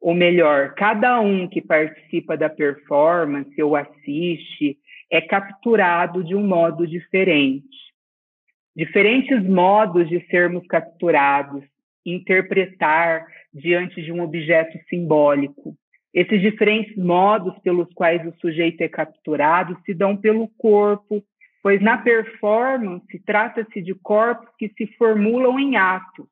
Ou 0.00 0.14
melhor, 0.14 0.74
cada 0.74 1.20
um 1.20 1.48
que 1.48 1.60
participa 1.60 2.36
da 2.36 2.48
performance 2.48 3.62
ou 3.62 3.76
assiste 3.76 4.78
é 5.10 5.20
capturado 5.20 6.24
de 6.24 6.34
um 6.34 6.46
modo 6.46 6.86
diferente 6.86 7.82
diferentes 8.74 9.42
modos 9.46 10.08
de 10.08 10.24
sermos 10.28 10.66
capturados, 10.66 11.62
interpretar 12.04 13.26
diante 13.52 14.02
de 14.02 14.10
um 14.10 14.22
objeto 14.22 14.78
simbólico. 14.88 15.76
Esses 16.12 16.40
diferentes 16.40 16.96
modos 16.96 17.58
pelos 17.60 17.92
quais 17.94 18.26
o 18.26 18.34
sujeito 18.40 18.80
é 18.82 18.88
capturado 18.88 19.78
se 19.84 19.94
dão 19.94 20.16
pelo 20.16 20.48
corpo, 20.58 21.22
pois 21.62 21.80
na 21.80 21.96
performance 21.96 23.18
trata-se 23.24 23.80
de 23.80 23.94
corpos 23.94 24.48
que 24.58 24.68
se 24.76 24.86
formulam 24.98 25.58
em 25.58 25.76
atos, 25.76 26.26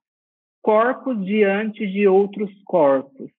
corpos 0.61 1.25
diante 1.25 1.87
de 1.87 2.07
outros 2.09 2.51
corpos. 2.65 3.31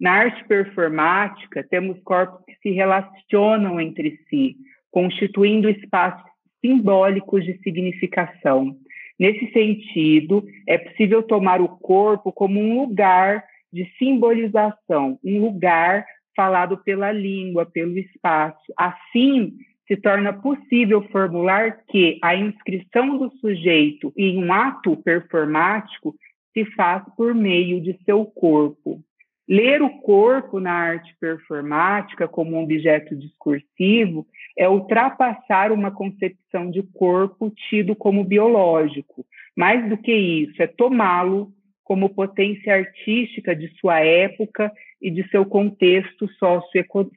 Na 0.00 0.12
arte 0.12 0.46
performática, 0.46 1.66
temos 1.68 2.00
corpos 2.02 2.44
que 2.46 2.56
se 2.62 2.70
relacionam 2.70 3.80
entre 3.80 4.18
si, 4.28 4.56
constituindo 4.90 5.68
espaços 5.68 6.30
simbólicos 6.64 7.44
de 7.44 7.58
significação. 7.62 8.76
Nesse 9.18 9.52
sentido, 9.52 10.44
é 10.66 10.78
possível 10.78 11.22
tomar 11.22 11.60
o 11.60 11.68
corpo 11.68 12.32
como 12.32 12.60
um 12.60 12.80
lugar 12.80 13.44
de 13.72 13.90
simbolização, 13.98 15.18
um 15.24 15.40
lugar 15.40 16.06
falado 16.34 16.78
pela 16.78 17.12
língua, 17.12 17.66
pelo 17.66 17.98
espaço. 17.98 18.72
Assim, 18.76 19.56
se 19.86 19.96
torna 19.96 20.32
possível 20.32 21.02
formular 21.10 21.84
que 21.88 22.18
a 22.22 22.34
inscrição 22.34 23.18
do 23.18 23.30
sujeito 23.38 24.12
em 24.16 24.42
um 24.42 24.52
ato 24.52 24.96
performático 24.96 26.14
se 26.52 26.64
faz 26.74 27.02
por 27.16 27.34
meio 27.34 27.80
de 27.80 27.98
seu 28.04 28.24
corpo. 28.24 29.00
Ler 29.46 29.82
o 29.82 29.90
corpo 30.00 30.58
na 30.58 30.72
arte 30.72 31.14
performática 31.20 32.26
como 32.26 32.56
um 32.56 32.62
objeto 32.62 33.14
discursivo 33.14 34.26
é 34.56 34.66
ultrapassar 34.66 35.70
uma 35.70 35.90
concepção 35.90 36.70
de 36.70 36.82
corpo 36.82 37.52
tido 37.68 37.94
como 37.94 38.24
biológico. 38.24 39.26
Mais 39.54 39.86
do 39.90 39.98
que 39.98 40.12
isso, 40.12 40.62
é 40.62 40.66
tomá-lo 40.66 41.52
como 41.82 42.08
potência 42.08 42.74
artística 42.74 43.54
de 43.54 43.68
sua 43.78 44.00
época 44.00 44.72
e 45.00 45.10
de 45.10 45.28
seu 45.28 45.44
contexto 45.44 46.26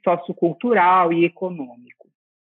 sociocultural 0.04 1.14
e 1.14 1.24
econômico. 1.24 1.97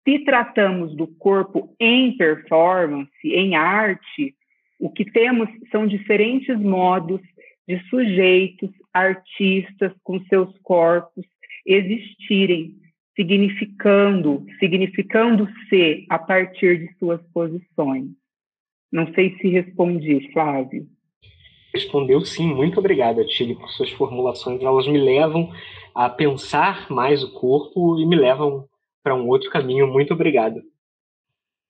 Se 0.08 0.20
tratamos 0.20 0.96
do 0.96 1.06
corpo 1.06 1.76
em 1.78 2.16
performance, 2.16 3.12
em 3.26 3.56
arte, 3.56 4.34
o 4.80 4.90
que 4.90 5.04
temos 5.04 5.50
são 5.70 5.86
diferentes 5.86 6.58
modos 6.58 7.20
de 7.68 7.78
sujeitos, 7.90 8.70
artistas 8.94 9.92
com 10.06 10.24
seus 10.28 10.58
corpos 10.60 11.26
existirem 11.66 12.74
significando, 13.18 14.46
significando-se 14.60 16.06
a 16.10 16.18
partir 16.18 16.88
de 16.88 16.98
suas 16.98 17.20
posições. 17.34 18.06
Não 18.90 19.14
sei 19.14 19.36
se 19.42 19.50
respondi, 19.50 20.32
Flávio. 20.32 20.88
Respondeu 21.74 22.22
sim, 22.22 22.48
muito 22.48 22.80
obrigada, 22.80 23.26
Tilly, 23.26 23.56
por 23.56 23.70
suas 23.72 23.92
formulações. 23.92 24.62
Elas 24.62 24.88
me 24.88 25.00
levam 25.00 25.52
a 25.94 26.08
pensar 26.08 26.90
mais 26.90 27.22
o 27.22 27.34
corpo 27.34 28.00
e 28.00 28.06
me 28.06 28.16
levam 28.16 28.70
para 29.08 29.16
um 29.16 29.26
outro 29.30 29.50
caminho. 29.50 29.88
Muito 29.88 30.14
obrigado. 30.14 30.62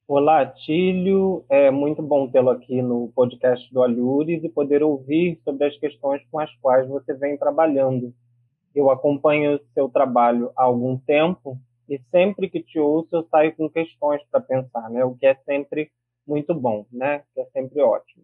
Olá, 0.07 0.43
Tílio. 0.43 1.45
É 1.47 1.69
muito 1.69 2.01
bom 2.01 2.27
tê-lo 2.27 2.49
aqui 2.49 2.81
no 2.81 3.11
podcast 3.13 3.71
do 3.71 3.83
Alhures 3.83 4.43
e 4.43 4.49
poder 4.49 4.81
ouvir 4.81 5.39
sobre 5.43 5.67
as 5.67 5.77
questões 5.77 6.19
com 6.31 6.39
as 6.39 6.51
quais 6.55 6.87
você 6.87 7.13
vem 7.13 7.37
trabalhando 7.37 8.11
eu 8.73 8.89
acompanho 8.89 9.59
seu 9.75 9.87
trabalho 9.87 10.51
há 10.57 10.63
algum 10.63 10.97
tempo 10.97 11.59
e 11.87 11.99
sempre 12.09 12.49
que 12.49 12.63
te 12.63 12.79
ouço 12.79 13.09
eu 13.11 13.27
saio 13.29 13.55
com 13.55 13.69
questões 13.69 14.23
para 14.31 14.41
pensar, 14.41 14.89
né? 14.89 15.05
O 15.05 15.15
que 15.15 15.27
é 15.27 15.35
sempre 15.45 15.91
muito 16.27 16.55
bom, 16.55 16.87
né? 16.91 17.21
Que 17.35 17.41
é 17.41 17.45
sempre 17.53 17.81
ótimo. 17.81 18.23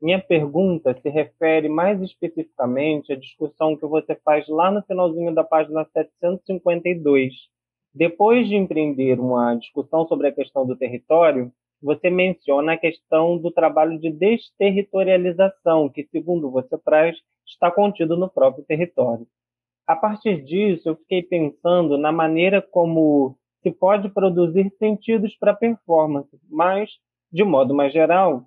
Minha 0.00 0.20
pergunta 0.22 0.98
se 1.02 1.08
refere 1.10 1.68
mais 1.68 2.00
especificamente 2.00 3.12
à 3.12 3.16
discussão 3.16 3.76
que 3.76 3.84
você 3.84 4.14
faz 4.24 4.48
lá 4.48 4.70
no 4.70 4.82
finalzinho 4.82 5.34
da 5.34 5.44
página 5.44 5.84
752. 5.92 7.51
Depois 7.94 8.48
de 8.48 8.56
empreender 8.56 9.20
uma 9.20 9.54
discussão 9.54 10.06
sobre 10.06 10.28
a 10.28 10.32
questão 10.32 10.66
do 10.66 10.76
território, 10.76 11.52
você 11.82 12.08
menciona 12.08 12.72
a 12.72 12.78
questão 12.78 13.36
do 13.36 13.50
trabalho 13.50 13.98
de 13.98 14.10
desterritorialização, 14.10 15.88
que, 15.90 16.04
segundo 16.04 16.50
você 16.50 16.78
traz, 16.78 17.18
está 17.46 17.70
contido 17.70 18.16
no 18.16 18.30
próprio 18.30 18.64
território. 18.64 19.26
a 19.86 19.96
partir 19.96 20.42
disso, 20.44 20.88
eu 20.88 20.96
fiquei 20.96 21.22
pensando 21.22 21.98
na 21.98 22.12
maneira 22.12 22.62
como 22.62 23.36
se 23.62 23.70
pode 23.70 24.08
produzir 24.10 24.72
sentidos 24.78 25.36
para 25.36 25.52
a 25.52 25.56
performance, 25.56 26.30
mas, 26.48 26.90
de 27.30 27.44
modo 27.44 27.74
mais 27.74 27.92
geral, 27.92 28.46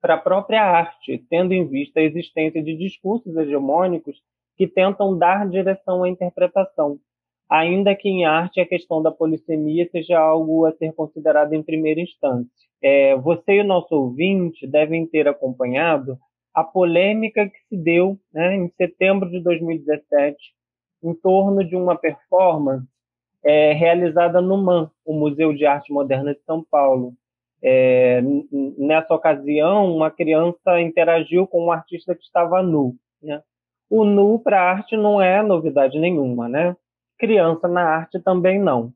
para 0.00 0.14
a 0.14 0.20
própria 0.20 0.62
arte, 0.62 1.24
tendo 1.30 1.52
em 1.52 1.66
vista 1.66 1.98
a 1.98 2.02
existência 2.02 2.62
de 2.62 2.76
discursos 2.76 3.34
hegemônicos 3.36 4.22
que 4.56 4.68
tentam 4.68 5.16
dar 5.18 5.48
direção 5.48 6.04
à 6.04 6.08
interpretação, 6.08 7.00
ainda 7.54 7.94
que 7.94 8.08
em 8.08 8.24
arte 8.24 8.60
a 8.60 8.66
questão 8.66 9.00
da 9.00 9.12
polissemia 9.12 9.88
seja 9.90 10.18
algo 10.18 10.66
a 10.66 10.72
ser 10.72 10.92
considerado 10.92 11.52
em 11.52 11.62
primeira 11.62 12.00
instância. 12.00 12.50
É, 12.82 13.14
você 13.16 13.52
e 13.52 13.60
o 13.60 13.64
nosso 13.64 13.94
ouvinte 13.94 14.66
devem 14.66 15.06
ter 15.06 15.28
acompanhado 15.28 16.18
a 16.52 16.64
polêmica 16.64 17.48
que 17.48 17.58
se 17.68 17.76
deu 17.76 18.18
né, 18.32 18.56
em 18.56 18.68
setembro 18.76 19.30
de 19.30 19.40
2017 19.40 20.36
em 21.02 21.14
torno 21.14 21.64
de 21.64 21.76
uma 21.76 21.96
performance 21.96 22.86
é, 23.44 23.72
realizada 23.72 24.40
no 24.40 24.56
MAN, 24.56 24.90
o 25.04 25.12
Museu 25.12 25.52
de 25.52 25.64
Arte 25.64 25.92
Moderna 25.92 26.34
de 26.34 26.42
São 26.44 26.64
Paulo. 26.68 27.12
É, 27.62 28.20
nessa 28.76 29.14
ocasião, 29.14 29.94
uma 29.94 30.10
criança 30.10 30.80
interagiu 30.80 31.46
com 31.46 31.66
um 31.66 31.72
artista 31.72 32.14
que 32.14 32.22
estava 32.22 32.62
nu. 32.62 32.96
Né? 33.22 33.40
O 33.88 34.04
nu 34.04 34.38
para 34.38 34.62
arte 34.62 34.96
não 34.96 35.20
é 35.20 35.42
novidade 35.42 35.98
nenhuma, 35.98 36.48
né? 36.48 36.74
Criança 37.24 37.66
na 37.66 37.80
arte 37.80 38.20
também 38.20 38.58
não. 38.58 38.92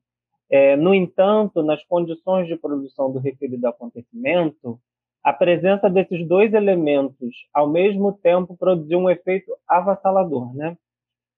É, 0.51 0.77
no 0.77 0.95
entanto, 0.95 1.63
nas 1.63 1.83
condições 1.85 2.47
de 2.47 2.57
produção 2.57 3.11
do 3.11 3.19
referido 3.19 3.67
acontecimento, 3.67 4.79
a 5.25 5.33
presença 5.33 5.89
desses 5.89 6.29
dois 6.29 6.53
elementos 6.53 7.35
ao 7.55 7.67
mesmo 7.71 8.13
tempo 8.13 8.55
produziu 8.55 8.99
um 8.99 9.09
efeito 9.09 9.51
avassalador, 9.67 10.55
né? 10.55 10.77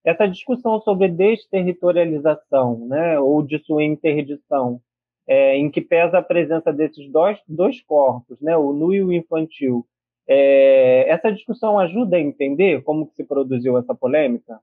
Essa 0.04 0.26
discussão 0.26 0.80
sobre 0.80 1.06
desterritorialização, 1.06 2.88
né, 2.88 3.20
ou 3.20 3.40
de 3.40 3.58
sua 3.64 3.84
interdição, 3.84 4.80
é, 5.28 5.56
em 5.56 5.70
que 5.70 5.80
pesa 5.80 6.18
a 6.18 6.22
presença 6.22 6.72
desses 6.72 7.08
dois, 7.12 7.38
dois 7.46 7.80
corpos, 7.82 8.40
né, 8.40 8.56
o 8.56 8.72
nu 8.72 8.92
e 8.92 9.00
o 9.00 9.12
infantil, 9.12 9.86
é, 10.28 11.08
essa 11.08 11.30
discussão 11.30 11.78
ajuda 11.78 12.16
a 12.16 12.20
entender 12.20 12.82
como 12.82 13.06
que 13.06 13.14
se 13.14 13.24
produziu 13.24 13.78
essa 13.78 13.94
polêmica? 13.94 14.58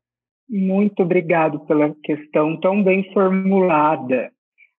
Muito 0.49 1.03
obrigado 1.03 1.59
pela 1.61 1.93
questão 2.03 2.57
tão 2.59 2.81
bem 2.81 3.11
formulada. 3.11 4.31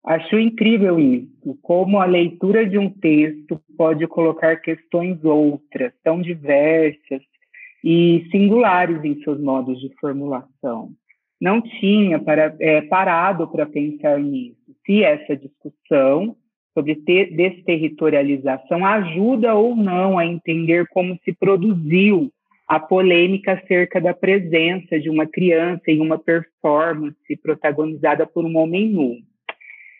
Acho 0.05 0.39
incrível 0.39 0.99
isso, 0.99 1.59
como 1.61 2.01
a 2.01 2.07
leitura 2.07 2.67
de 2.67 2.79
um 2.79 2.89
texto 2.89 3.61
pode 3.77 4.07
colocar 4.07 4.57
questões 4.57 5.23
outras, 5.23 5.93
tão 6.03 6.23
diversas 6.23 7.21
e 7.85 8.27
singulares 8.31 9.05
em 9.05 9.23
seus 9.23 9.39
modos 9.41 9.79
de 9.81 9.93
formulação. 10.01 10.91
Não 11.41 11.61
tinha 11.61 12.19
para, 12.19 12.57
é, 12.59 12.81
parado 12.83 13.47
para 13.49 13.67
pensar 13.67 14.19
nisso. 14.19 14.57
Se 14.87 15.05
essa 15.05 15.37
discussão 15.37 16.35
sobre 16.75 16.95
desterritorialização 16.95 18.87
ajuda 18.87 19.55
ou 19.55 19.77
não 19.77 20.19
a 20.19 20.25
entender 20.25 20.87
como 20.89 21.19
se 21.25 21.33
produziu 21.35 22.33
a 22.69 22.79
polêmica 22.79 23.55
acerca 23.55 23.99
da 23.99 24.13
presença 24.13 25.01
de 25.01 25.09
uma 25.09 25.27
criança 25.27 25.85
em 25.91 26.01
uma 26.01 26.19
performance 26.19 27.37
protagonizada 27.43 28.27
por 28.27 28.45
um 28.45 28.59
homem 28.59 28.91
nu. 28.91 29.17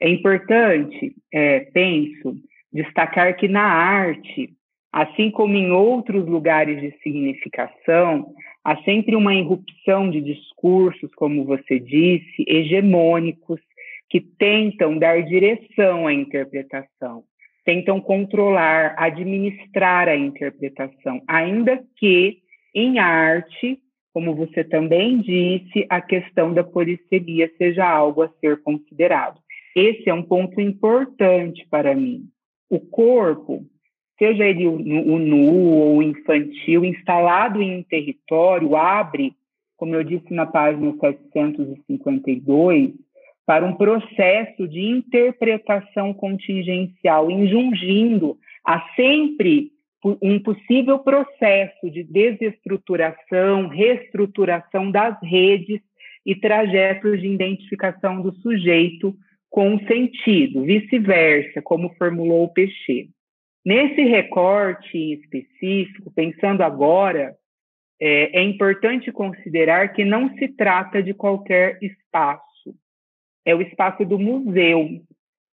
É 0.03 0.09
importante, 0.11 1.17
é, 1.33 1.61
penso, 1.73 2.37
destacar 2.71 3.35
que 3.37 3.49
na 3.49 3.63
arte, 3.63 4.51
assim 4.93 5.31
como 5.31 5.57
em 5.57 5.73
outros 5.73 6.27
lugares 6.27 6.79
de 6.81 6.95
significação, 7.03 8.35
há 8.63 8.77
sempre 8.83 9.17
uma 9.17 9.35
irrupção 9.35 10.11
de 10.11 10.21
discursos, 10.21 11.11
como 11.15 11.47
você 11.47 11.81
disse, 11.81 12.45
hegemônicos, 12.47 13.61
que 14.11 14.21
tentam 14.21 14.99
dar 14.99 15.23
direção 15.23 16.07
à 16.07 16.13
interpretação, 16.13 17.25
tentam 17.65 17.99
controlar, 18.01 18.95
administrar 18.99 20.09
a 20.09 20.17
interpretação, 20.17 21.23
ainda 21.27 21.83
que 21.97 22.43
em 22.75 22.99
arte, 22.99 23.79
como 24.13 24.35
você 24.35 24.65
também 24.65 25.19
disse, 25.21 25.87
a 25.89 26.01
questão 26.01 26.53
da 26.53 26.65
polissemia 26.65 27.51
seja 27.57 27.89
algo 27.89 28.23
a 28.23 28.29
ser 28.41 28.63
considerado. 28.63 29.39
Esse 29.77 30.11
é 30.11 30.15
um 30.15 30.23
ponto 30.23 30.61
importante 30.61 31.67
para 31.71 31.95
mim. 31.95 32.25
O 32.69 32.81
corpo, 32.81 33.65
seja 34.19 34.45
ele 34.45 34.67
o, 34.67 34.75
o 34.75 35.19
nu 35.19 35.73
ou 35.73 36.03
infantil, 36.03 36.85
instalado 36.85 37.63
em 37.63 37.79
um 37.79 37.83
território, 37.83 38.77
abre, 38.77 39.33
como 39.77 39.95
eu 39.95 40.03
disse 40.03 40.35
na 40.35 40.47
página 40.47 40.93
752, 41.33 42.93
para 43.47 43.65
um 43.65 43.75
processo 43.75 44.67
de 44.67 44.81
interpretação 44.81 46.13
contingencial, 46.13 47.31
injungindo 47.31 48.37
a 48.67 48.81
sempre 48.95 49.71
um 50.05 50.41
possível 50.41 50.99
processo 51.01 51.91
de 51.91 52.05
desestruturação, 52.05 53.69
reestruturação 53.69 54.91
das 54.91 55.19
redes 55.23 55.81
e 56.25 56.37
trajetos 56.37 57.21
de 57.21 57.29
identificação 57.29 58.23
do 58.23 58.33
sujeito 58.35 59.15
com 59.51 59.79
sentido, 59.87 60.63
vice-versa, 60.63 61.63
como 61.63 61.95
formulou 61.95 62.45
o 62.45 62.53
Peixe. 62.53 63.09
Nesse 63.65 64.03
recorte 64.03 64.97
específico, 65.15 66.13
pensando 66.15 66.63
agora, 66.63 67.35
é, 68.01 68.41
é 68.41 68.43
importante 68.43 69.11
considerar 69.11 69.93
que 69.93 70.05
não 70.05 70.35
se 70.37 70.49
trata 70.49 71.03
de 71.03 71.13
qualquer 71.13 71.79
espaço. 71.83 72.75
É 73.45 73.55
o 73.55 73.63
espaço 73.63 74.05
do 74.05 74.19
museu, 74.19 74.89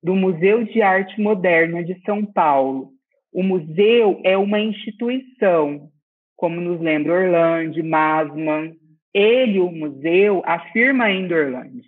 do 0.04 0.16
Museu 0.16 0.64
de 0.64 0.82
Arte 0.82 1.20
Moderna 1.20 1.84
de 1.84 2.00
São 2.02 2.26
Paulo. 2.26 2.95
O 3.36 3.44
museu 3.44 4.22
é 4.24 4.38
uma 4.38 4.62
instituição, 4.62 5.90
como 6.38 6.62
nos 6.62 6.80
lembra 6.80 7.16
Orlando, 7.16 7.84
Masman. 7.84 8.74
Ele, 9.14 9.60
o 9.60 9.70
museu, 9.70 10.42
afirma 10.46 11.04
ainda 11.04 11.36
Orlando, 11.36 11.82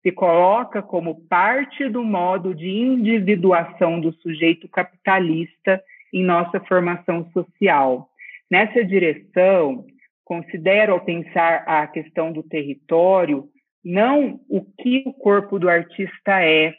se 0.00 0.12
coloca 0.12 0.80
como 0.80 1.26
parte 1.26 1.88
do 1.88 2.04
modo 2.04 2.54
de 2.54 2.68
individuação 2.68 4.00
do 4.00 4.12
sujeito 4.12 4.68
capitalista 4.68 5.82
em 6.14 6.22
nossa 6.22 6.60
formação 6.60 7.28
social. 7.32 8.08
Nessa 8.48 8.84
direção, 8.84 9.84
considero, 10.24 10.92
ao 10.92 11.04
pensar 11.04 11.64
a 11.66 11.84
questão 11.88 12.32
do 12.32 12.44
território, 12.44 13.48
não 13.84 14.38
o 14.48 14.64
que 14.80 15.02
o 15.04 15.12
corpo 15.12 15.58
do 15.58 15.68
artista 15.68 16.44
é 16.44 16.76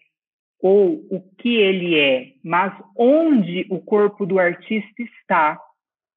ou 0.63 1.05
o 1.11 1.19
que 1.37 1.57
ele 1.57 1.99
é, 1.99 2.31
mas 2.41 2.73
onde 2.97 3.67
o 3.69 3.81
corpo 3.81 4.25
do 4.25 4.39
artista 4.39 5.03
está. 5.03 5.59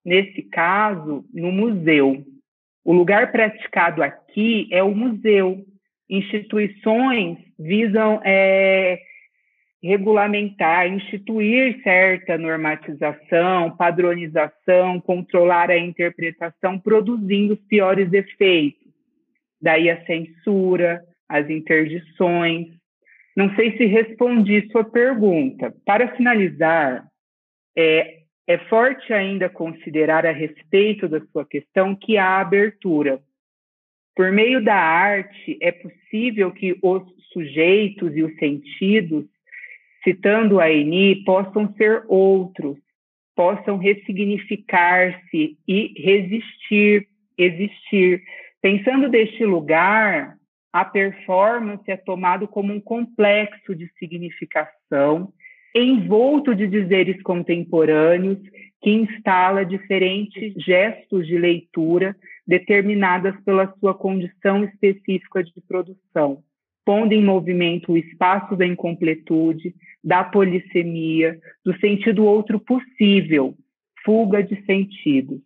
Nesse 0.05 0.41
caso, 0.41 1.25
no 1.35 1.51
museu. 1.51 2.25
O 2.85 2.93
lugar 2.93 3.33
praticado 3.33 4.05
aqui 4.05 4.69
é 4.71 4.81
o 4.85 4.95
museu, 4.95 5.67
instituições 6.09 7.39
visam 7.59 8.21
é, 8.25 9.01
regulamentar, 9.83 10.87
instituir 10.87 11.83
certa 11.83 12.39
normatização, 12.39 13.77
padronização, 13.77 15.01
controlar 15.01 15.73
a 15.73 15.77
interpretação, 15.77 16.79
produzindo 16.79 17.55
os 17.55 17.61
piores 17.63 18.13
efeitos. 18.13 18.87
Daí 19.61 19.91
a 19.91 20.05
censura, 20.05 21.03
as 21.29 21.51
interdições. 21.51 22.76
Não 23.37 23.55
sei 23.55 23.77
se 23.77 23.85
respondi 23.85 24.67
sua 24.73 24.83
pergunta. 24.83 25.73
Para 25.85 26.17
finalizar, 26.17 27.07
é, 27.77 28.23
é 28.47 28.59
forte 28.69 29.13
ainda 29.13 29.51
considerar 29.51 30.25
a 30.25 30.33
respeito 30.33 31.07
da 31.07 31.21
sua 31.27 31.45
questão 31.45 31.95
que 31.95 32.17
há 32.17 32.41
abertura 32.41 33.23
por 34.17 34.33
meio 34.33 34.65
da 34.65 34.75
arte, 34.75 35.59
é 35.61 35.71
possível 35.71 36.51
que 36.51 36.75
os 36.83 37.03
sujeitos 37.35 38.17
e 38.17 38.23
os 38.23 38.35
sentidos, 38.39 39.27
citando 40.03 40.59
a 40.59 40.73
Eni, 40.73 41.23
possam 41.23 41.71
ser 41.75 42.03
outros, 42.09 42.79
possam 43.37 43.77
ressignificar-se 43.77 45.59
e 45.69 45.93
resistir, 46.03 47.07
existir. 47.37 48.23
Pensando 48.63 49.11
deste 49.11 49.45
lugar, 49.45 50.39
a 50.73 50.85
performance 50.85 51.91
é 51.91 51.97
tomado 51.97 52.47
como 52.47 52.73
um 52.73 52.81
complexo 52.81 53.75
de 53.75 53.91
significação, 53.99 55.33
envolto 55.75 56.55
de 56.55 56.67
dizeres 56.67 57.23
contemporâneos, 57.23 58.39
que 58.83 58.91
instala 58.91 59.65
diferentes 59.65 60.55
gestos 60.63 61.27
de 61.27 61.37
leitura 61.37 62.15
determinadas 62.47 63.35
pela 63.45 63.75
sua 63.81 63.95
condição 63.95 64.65
específica 64.65 65.43
de 65.43 65.53
produção, 65.67 66.43
pondo 66.85 67.13
em 67.13 67.25
movimento 67.25 67.93
o 67.93 67.99
espaço 67.99 68.55
da 68.55 68.67
incompletude, 68.67 69.75
da 70.05 70.23
polissemia, 70.23 71.39
do 71.65 71.77
sentido 71.79 72.25
outro 72.25 72.61
possível, 72.61 73.55
fuga 74.05 74.43
de 74.43 74.65
sentidos. 74.65 75.41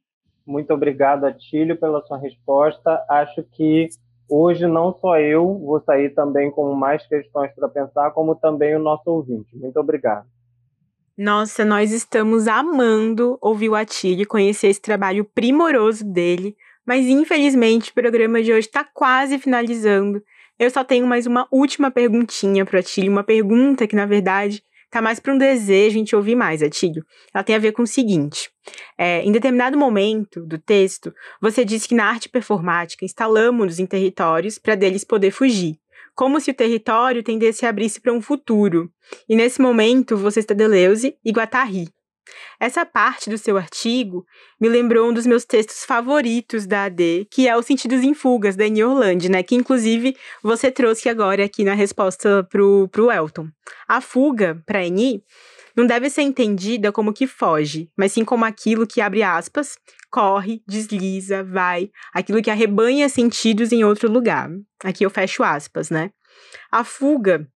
Muito 0.47 0.75
obrigado, 0.75 1.25
Atílio, 1.25 1.77
pela 1.77 2.03
sua 2.03 2.19
resposta. 2.19 3.03
Acho 3.09 3.43
que 3.43 3.89
Hoje, 4.31 4.67
não 4.67 4.97
só 5.01 5.19
eu 5.19 5.59
vou 5.59 5.83
sair 5.85 6.11
também 6.15 6.53
com 6.53 6.73
mais 6.73 7.05
questões 7.07 7.53
para 7.55 7.69
pensar, 7.69 8.13
como 8.13 8.37
também 8.37 8.77
o 8.77 8.79
nosso 8.79 9.11
ouvinte. 9.11 9.57
Muito 9.57 9.79
obrigado. 9.81 10.27
Nossa, 11.19 11.65
nós 11.65 11.93
estamos 11.93 12.47
amando 12.47 13.37
ouvir 13.43 13.69
o 13.69 13.75
Atílio, 13.75 14.27
conhecer 14.27 14.69
esse 14.69 14.81
trabalho 14.81 15.25
primoroso 15.25 16.05
dele, 16.05 16.57
mas 16.87 17.07
infelizmente 17.07 17.91
o 17.91 17.95
programa 17.95 18.41
de 18.43 18.53
hoje 18.53 18.69
está 18.69 18.85
quase 18.85 19.37
finalizando. 19.39 20.23
Eu 20.59 20.71
só 20.71 20.85
tenho 20.85 21.07
mais 21.07 21.27
uma 21.27 21.49
última 21.51 21.91
perguntinha 21.91 22.65
para 22.65 22.77
o 22.77 22.81
Atílio, 22.81 23.11
uma 23.11 23.25
pergunta 23.25 23.87
que, 23.87 23.97
na 23.97 24.07
verdade, 24.07 24.63
tá 24.91 25.01
mais 25.01 25.21
para 25.21 25.33
um 25.33 25.39
desejo 25.39 25.99
em 25.99 26.05
te 26.05 26.17
ouvir 26.17 26.35
mais, 26.35 26.63
Atílio. 26.63 27.05
Ela 27.33 27.45
tem 27.45 27.55
a 27.55 27.59
ver 27.59 27.73
com 27.73 27.83
o 27.83 27.87
seguinte: 27.87 28.51
é, 28.99 29.23
em 29.23 29.33
determinado 29.33 29.79
momento 29.79 30.45
do 30.45 30.59
texto, 30.59 31.15
você 31.41 31.65
disse 31.65 31.89
que 31.89 31.95
na 31.95 32.07
arte 32.07 32.29
performática 32.29 33.05
instalamos-nos 33.05 33.79
em 33.79 33.87
territórios 33.87 34.59
para 34.59 34.75
deles 34.75 35.05
poder 35.05 35.31
fugir, 35.31 35.79
como 36.15 36.41
se 36.41 36.51
o 36.51 36.55
território 36.55 37.23
tendesse 37.23 37.65
a 37.65 37.69
abrir-se 37.69 38.01
para 38.01 38.13
um 38.13 38.21
futuro. 38.21 38.91
E 39.29 39.37
nesse 39.37 39.61
momento, 39.61 40.17
você 40.17 40.41
está 40.41 40.55
Deleuze 40.55 41.17
e 41.25 41.31
Guattari. 41.31 41.89
Essa 42.59 42.85
parte 42.85 43.31
do 43.31 43.39
seu 43.39 43.57
artigo 43.57 44.27
me 44.61 44.69
lembrou 44.69 45.09
um 45.09 45.13
dos 45.13 45.27
meus 45.27 45.45
textos 45.45 45.85
favoritos 45.85 46.67
da 46.67 46.85
AD, 46.85 47.27
que 47.31 47.49
é 47.49 47.57
o 47.57 47.63
Sentidos 47.63 48.03
em 48.03 48.15
Fugas, 48.15 48.57
da 48.57 48.65
Annie 48.65 48.85
Orlando, 48.85 49.29
né? 49.29 49.43
Que 49.43 49.55
inclusive 49.55 50.17
você 50.43 50.71
trouxe 50.71 51.09
agora 51.09 51.45
aqui 51.45 51.65
na 51.65 51.75
resposta 51.75 52.45
pro, 52.45 52.89
pro 52.89 53.11
Elton. 53.11 53.49
A 53.89 54.01
fuga, 54.01 54.63
para 54.67 54.81
Annie, 54.81 55.23
não 55.77 55.87
deve 55.87 56.11
ser 56.11 56.23
entendida 56.23 56.93
como 56.93 57.13
que 57.13 57.27
foge, 57.27 57.91
mas 57.97 58.13
sim 58.13 58.25
como 58.25 58.45
aquilo 58.45 58.87
que 58.87 59.01
abre 59.01 59.23
aspas, 59.23 59.79
corre, 60.11 60.63
desliza, 60.67 61.45
vai, 61.45 61.91
aquilo 62.13 62.43
que 62.43 62.51
arrebanha 62.51 63.09
sentidos 63.09 63.73
em 63.73 63.85
outro 63.85 64.11
lugar. 64.11 64.51
Aqui 64.85 65.05
eu 65.05 65.11
fecho 65.11 65.43
aspas, 65.43 65.89
né? 65.89 66.11
A 66.71 66.85
fuga 66.85 67.47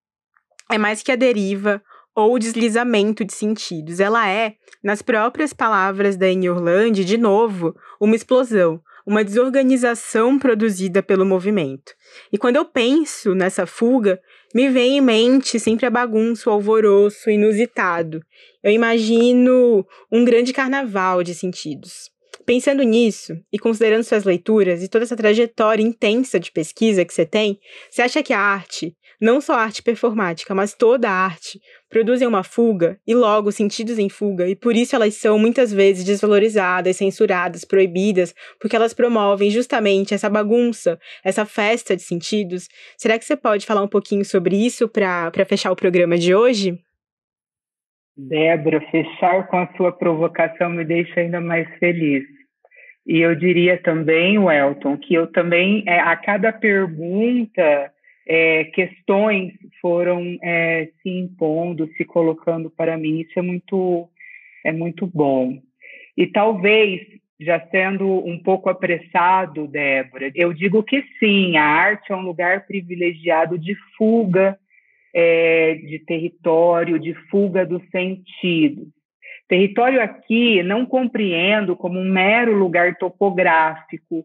é 0.70 0.78
mais 0.78 1.02
que 1.02 1.12
a 1.12 1.16
deriva 1.16 1.82
ou 2.14 2.38
deslizamento 2.38 3.24
de 3.24 3.32
sentidos. 3.32 4.00
Ela 4.00 4.28
é, 4.28 4.54
nas 4.82 5.02
próprias 5.02 5.52
palavras 5.52 6.16
da 6.16 6.26
Anne 6.26 7.04
de 7.04 7.18
novo, 7.18 7.74
uma 8.00 8.14
explosão, 8.14 8.80
uma 9.06 9.24
desorganização 9.24 10.38
produzida 10.38 11.02
pelo 11.02 11.26
movimento. 11.26 11.92
E 12.32 12.38
quando 12.38 12.56
eu 12.56 12.64
penso 12.64 13.34
nessa 13.34 13.66
fuga, 13.66 14.20
me 14.54 14.68
vem 14.68 14.98
em 14.98 15.00
mente 15.00 15.58
sempre 15.58 15.86
a 15.86 15.90
bagunça, 15.90 16.48
o 16.48 16.52
alvoroço 16.52 17.28
inusitado. 17.28 18.20
Eu 18.62 18.70
imagino 18.70 19.86
um 20.10 20.24
grande 20.24 20.52
carnaval 20.52 21.22
de 21.22 21.34
sentidos. 21.34 22.13
Pensando 22.46 22.82
nisso 22.82 23.32
e 23.50 23.58
considerando 23.58 24.04
suas 24.04 24.24
leituras 24.24 24.82
e 24.82 24.88
toda 24.88 25.04
essa 25.04 25.16
trajetória 25.16 25.82
intensa 25.82 26.38
de 26.38 26.52
pesquisa 26.52 27.04
que 27.04 27.14
você 27.14 27.24
tem, 27.24 27.58
você 27.90 28.02
acha 28.02 28.22
que 28.22 28.34
a 28.34 28.38
arte, 28.38 28.94
não 29.18 29.40
só 29.40 29.54
a 29.54 29.62
arte 29.62 29.82
performática, 29.82 30.54
mas 30.54 30.74
toda 30.74 31.08
a 31.08 31.12
arte, 31.12 31.58
produzem 31.88 32.28
uma 32.28 32.42
fuga 32.42 32.98
e 33.06 33.14
logo 33.14 33.50
sentidos 33.50 33.98
em 33.98 34.10
fuga, 34.10 34.46
e 34.46 34.54
por 34.54 34.76
isso 34.76 34.94
elas 34.94 35.14
são 35.14 35.38
muitas 35.38 35.72
vezes 35.72 36.04
desvalorizadas, 36.04 36.98
censuradas, 36.98 37.64
proibidas, 37.64 38.34
porque 38.60 38.76
elas 38.76 38.92
promovem 38.92 39.50
justamente 39.50 40.12
essa 40.12 40.28
bagunça, 40.28 40.98
essa 41.24 41.46
festa 41.46 41.96
de 41.96 42.02
sentidos. 42.02 42.68
Será 42.98 43.18
que 43.18 43.24
você 43.24 43.36
pode 43.36 43.64
falar 43.64 43.82
um 43.82 43.88
pouquinho 43.88 44.24
sobre 44.24 44.54
isso 44.54 44.86
para 44.86 45.32
fechar 45.48 45.72
o 45.72 45.76
programa 45.76 46.18
de 46.18 46.34
hoje? 46.34 46.78
Débora, 48.16 48.80
fechar 48.90 49.46
com 49.48 49.56
a 49.58 49.72
sua 49.76 49.90
provocação 49.90 50.70
me 50.70 50.84
deixa 50.84 51.20
ainda 51.20 51.40
mais 51.40 51.68
feliz. 51.78 52.33
E 53.06 53.20
eu 53.20 53.34
diria 53.34 53.76
também, 53.76 54.38
Welton, 54.38 54.96
que 54.96 55.14
eu 55.14 55.26
também, 55.26 55.84
é, 55.86 56.00
a 56.00 56.16
cada 56.16 56.52
pergunta, 56.52 57.92
é, 58.26 58.64
questões 58.64 59.52
foram 59.80 60.38
é, 60.42 60.88
se 61.02 61.10
impondo, 61.10 61.90
se 61.96 62.04
colocando 62.04 62.70
para 62.70 62.96
mim. 62.96 63.20
Isso 63.20 63.38
é 63.38 63.42
muito, 63.42 64.08
é 64.64 64.72
muito 64.72 65.06
bom. 65.06 65.58
E 66.16 66.26
talvez, 66.26 67.02
já 67.38 67.60
sendo 67.68 68.06
um 68.26 68.38
pouco 68.42 68.70
apressado, 68.70 69.66
Débora, 69.66 70.32
eu 70.34 70.54
digo 70.54 70.82
que 70.82 71.04
sim, 71.18 71.56
a 71.58 71.64
arte 71.64 72.10
é 72.10 72.16
um 72.16 72.22
lugar 72.22 72.66
privilegiado 72.66 73.58
de 73.58 73.76
fuga 73.98 74.58
é, 75.12 75.74
de 75.74 75.98
território, 75.98 76.98
de 76.98 77.12
fuga 77.28 77.66
dos 77.66 77.82
sentidos. 77.90 78.88
Território 79.48 80.02
aqui 80.02 80.62
não 80.62 80.86
compreendo 80.86 81.76
como 81.76 81.98
um 81.98 82.10
mero 82.10 82.56
lugar 82.56 82.96
topográfico, 82.96 84.24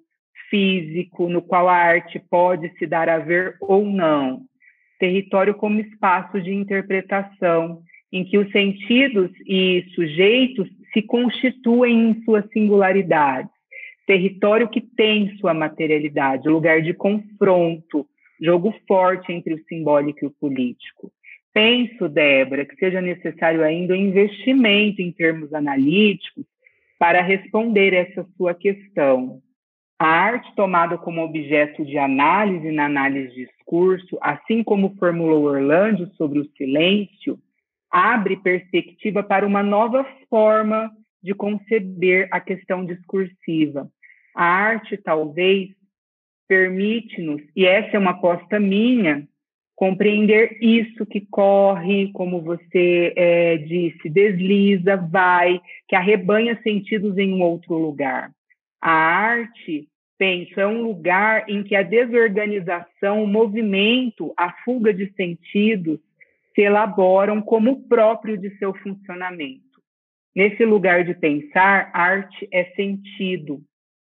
físico, 0.49 1.29
no 1.29 1.41
qual 1.41 1.67
a 1.67 1.75
arte 1.75 2.19
pode 2.19 2.69
se 2.77 2.87
dar 2.87 3.09
a 3.09 3.19
ver 3.19 3.55
ou 3.61 3.85
não. 3.85 4.41
Território 4.99 5.53
como 5.53 5.79
espaço 5.79 6.41
de 6.41 6.53
interpretação, 6.53 7.81
em 8.11 8.23
que 8.23 8.37
os 8.37 8.51
sentidos 8.51 9.31
e 9.45 9.85
sujeitos 9.93 10.67
se 10.93 11.01
constituem 11.01 12.09
em 12.09 12.23
sua 12.23 12.41
singularidade. 12.51 13.49
Território 14.07 14.67
que 14.67 14.81
tem 14.81 15.37
sua 15.37 15.53
materialidade, 15.53 16.49
lugar 16.49 16.81
de 16.81 16.93
confronto, 16.93 18.07
jogo 18.41 18.73
forte 18.87 19.31
entre 19.31 19.53
o 19.53 19.63
simbólico 19.65 20.19
e 20.23 20.27
o 20.27 20.31
político. 20.31 21.11
Penso, 21.53 22.07
Débora, 22.07 22.65
que 22.65 22.75
seja 22.75 23.01
necessário 23.01 23.63
ainda 23.63 23.93
um 23.93 23.97
investimento 23.97 25.01
em 25.01 25.11
termos 25.11 25.53
analíticos 25.53 26.45
para 26.99 27.21
responder 27.21 27.93
essa 27.93 28.25
sua 28.37 28.53
questão. 28.53 29.41
A 29.97 30.07
arte 30.07 30.53
tomada 30.55 30.97
como 30.97 31.21
objeto 31.21 31.83
de 31.83 31.97
análise 31.97 32.71
na 32.71 32.85
análise 32.85 33.33
de 33.33 33.45
discurso, 33.45 34.17
assim 34.21 34.63
como 34.63 34.95
formulou 34.97 35.43
Orlando 35.43 36.09
sobre 36.15 36.39
o 36.39 36.49
silêncio, 36.55 37.37
abre 37.91 38.37
perspectiva 38.37 39.23
para 39.23 39.45
uma 39.45 39.63
nova 39.63 40.05
forma 40.29 40.91
de 41.21 41.33
conceber 41.33 42.27
a 42.31 42.39
questão 42.39 42.85
discursiva. 42.85 43.89
A 44.35 44.45
arte, 44.45 44.95
talvez, 44.95 45.69
permite-nos, 46.47 47.41
e 47.55 47.65
essa 47.65 47.97
é 47.97 47.99
uma 47.99 48.11
aposta 48.11 48.59
minha, 48.59 49.27
compreender 49.79 50.57
isso 50.59 51.05
que 51.05 51.21
corre, 51.21 52.11
como 52.11 52.41
você 52.41 53.13
é, 53.15 53.55
disse, 53.59 54.09
desliza, 54.09 54.97
vai, 54.97 55.61
que 55.87 55.95
arrebanha 55.95 56.59
sentidos 56.61 57.17
em 57.17 57.33
um 57.33 57.41
outro 57.41 57.75
lugar. 57.75 58.29
A 58.81 58.91
arte, 58.91 59.87
penso, 60.17 60.59
é 60.59 60.67
um 60.67 60.83
lugar 60.83 61.49
em 61.49 61.63
que 61.63 61.77
a 61.77 61.81
desorganização, 61.81 63.23
o 63.23 63.27
movimento, 63.27 64.33
a 64.35 64.51
fuga 64.65 64.93
de 64.93 65.13
sentidos 65.13 66.01
se 66.53 66.61
elaboram 66.61 67.41
como 67.41 67.87
próprio 67.87 68.37
de 68.37 68.49
seu 68.57 68.73
funcionamento. 68.73 69.63
Nesse 70.35 70.65
lugar 70.65 71.05
de 71.05 71.13
pensar, 71.13 71.89
arte 71.93 72.49
é 72.51 72.65
sentido, 72.75 73.61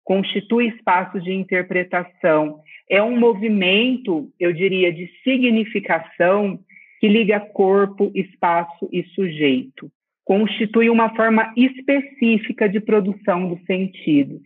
constitui 0.05 0.68
espaços 0.68 1.22
de 1.22 1.32
interpretação. 1.32 2.61
É 2.88 3.03
um 3.03 3.18
movimento, 3.18 4.30
eu 4.38 4.53
diria, 4.53 4.92
de 4.92 5.11
significação 5.22 6.59
que 7.01 7.09
liga 7.09 7.40
corpo, 7.40 8.11
espaço 8.14 8.88
e 8.92 9.03
sujeito. 9.14 9.90
Constitui 10.24 10.90
uma 10.90 11.14
forma 11.16 11.53
específica 11.57 12.68
de 12.68 12.80
produção 12.80 13.48
dos 13.48 13.64
sentidos. 13.64 14.40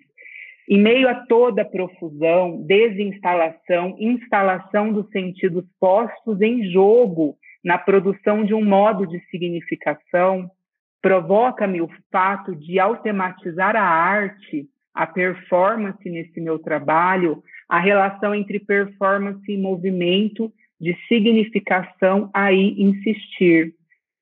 Em 0.68 0.78
meio 0.78 1.08
a 1.08 1.14
toda 1.14 1.62
a 1.62 1.64
profusão, 1.64 2.62
desinstalação, 2.62 3.96
instalação 3.98 4.92
dos 4.92 5.10
sentidos 5.10 5.64
postos 5.78 6.40
em 6.40 6.70
jogo 6.70 7.36
na 7.62 7.76
produção 7.76 8.44
de 8.44 8.54
um 8.54 8.64
modo 8.64 9.06
de 9.06 9.18
significação, 9.30 10.50
provoca-me 11.02 11.82
o 11.82 11.90
fato 12.10 12.54
de, 12.54 12.78
ao 12.78 12.96
tematizar 12.96 13.76
a 13.76 13.82
arte, 13.82 14.66
a 14.94 15.06
performance 15.06 16.08
nesse 16.08 16.40
meu 16.40 16.58
trabalho, 16.58 17.42
a 17.68 17.80
relação 17.80 18.34
entre 18.34 18.60
performance 18.60 19.50
e 19.50 19.56
movimento, 19.56 20.52
de 20.80 20.96
significação, 21.08 22.30
aí 22.32 22.74
insistir. 22.78 23.74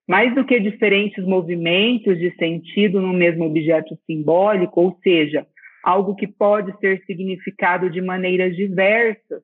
Mais 0.09 0.35
do 0.35 0.45
que 0.45 0.59
diferentes 0.61 1.25
movimentos 1.25 2.19
de 2.19 2.35
sentido 2.37 3.01
no 3.01 3.13
mesmo 3.13 3.45
objeto 3.45 3.99
simbólico, 4.07 4.81
ou 4.81 4.99
seja, 5.03 5.47
algo 5.83 6.15
que 6.15 6.27
pode 6.27 6.77
ser 6.79 7.03
significado 7.05 7.91
de 7.91 8.01
maneiras 8.01 8.55
diversas. 8.57 9.43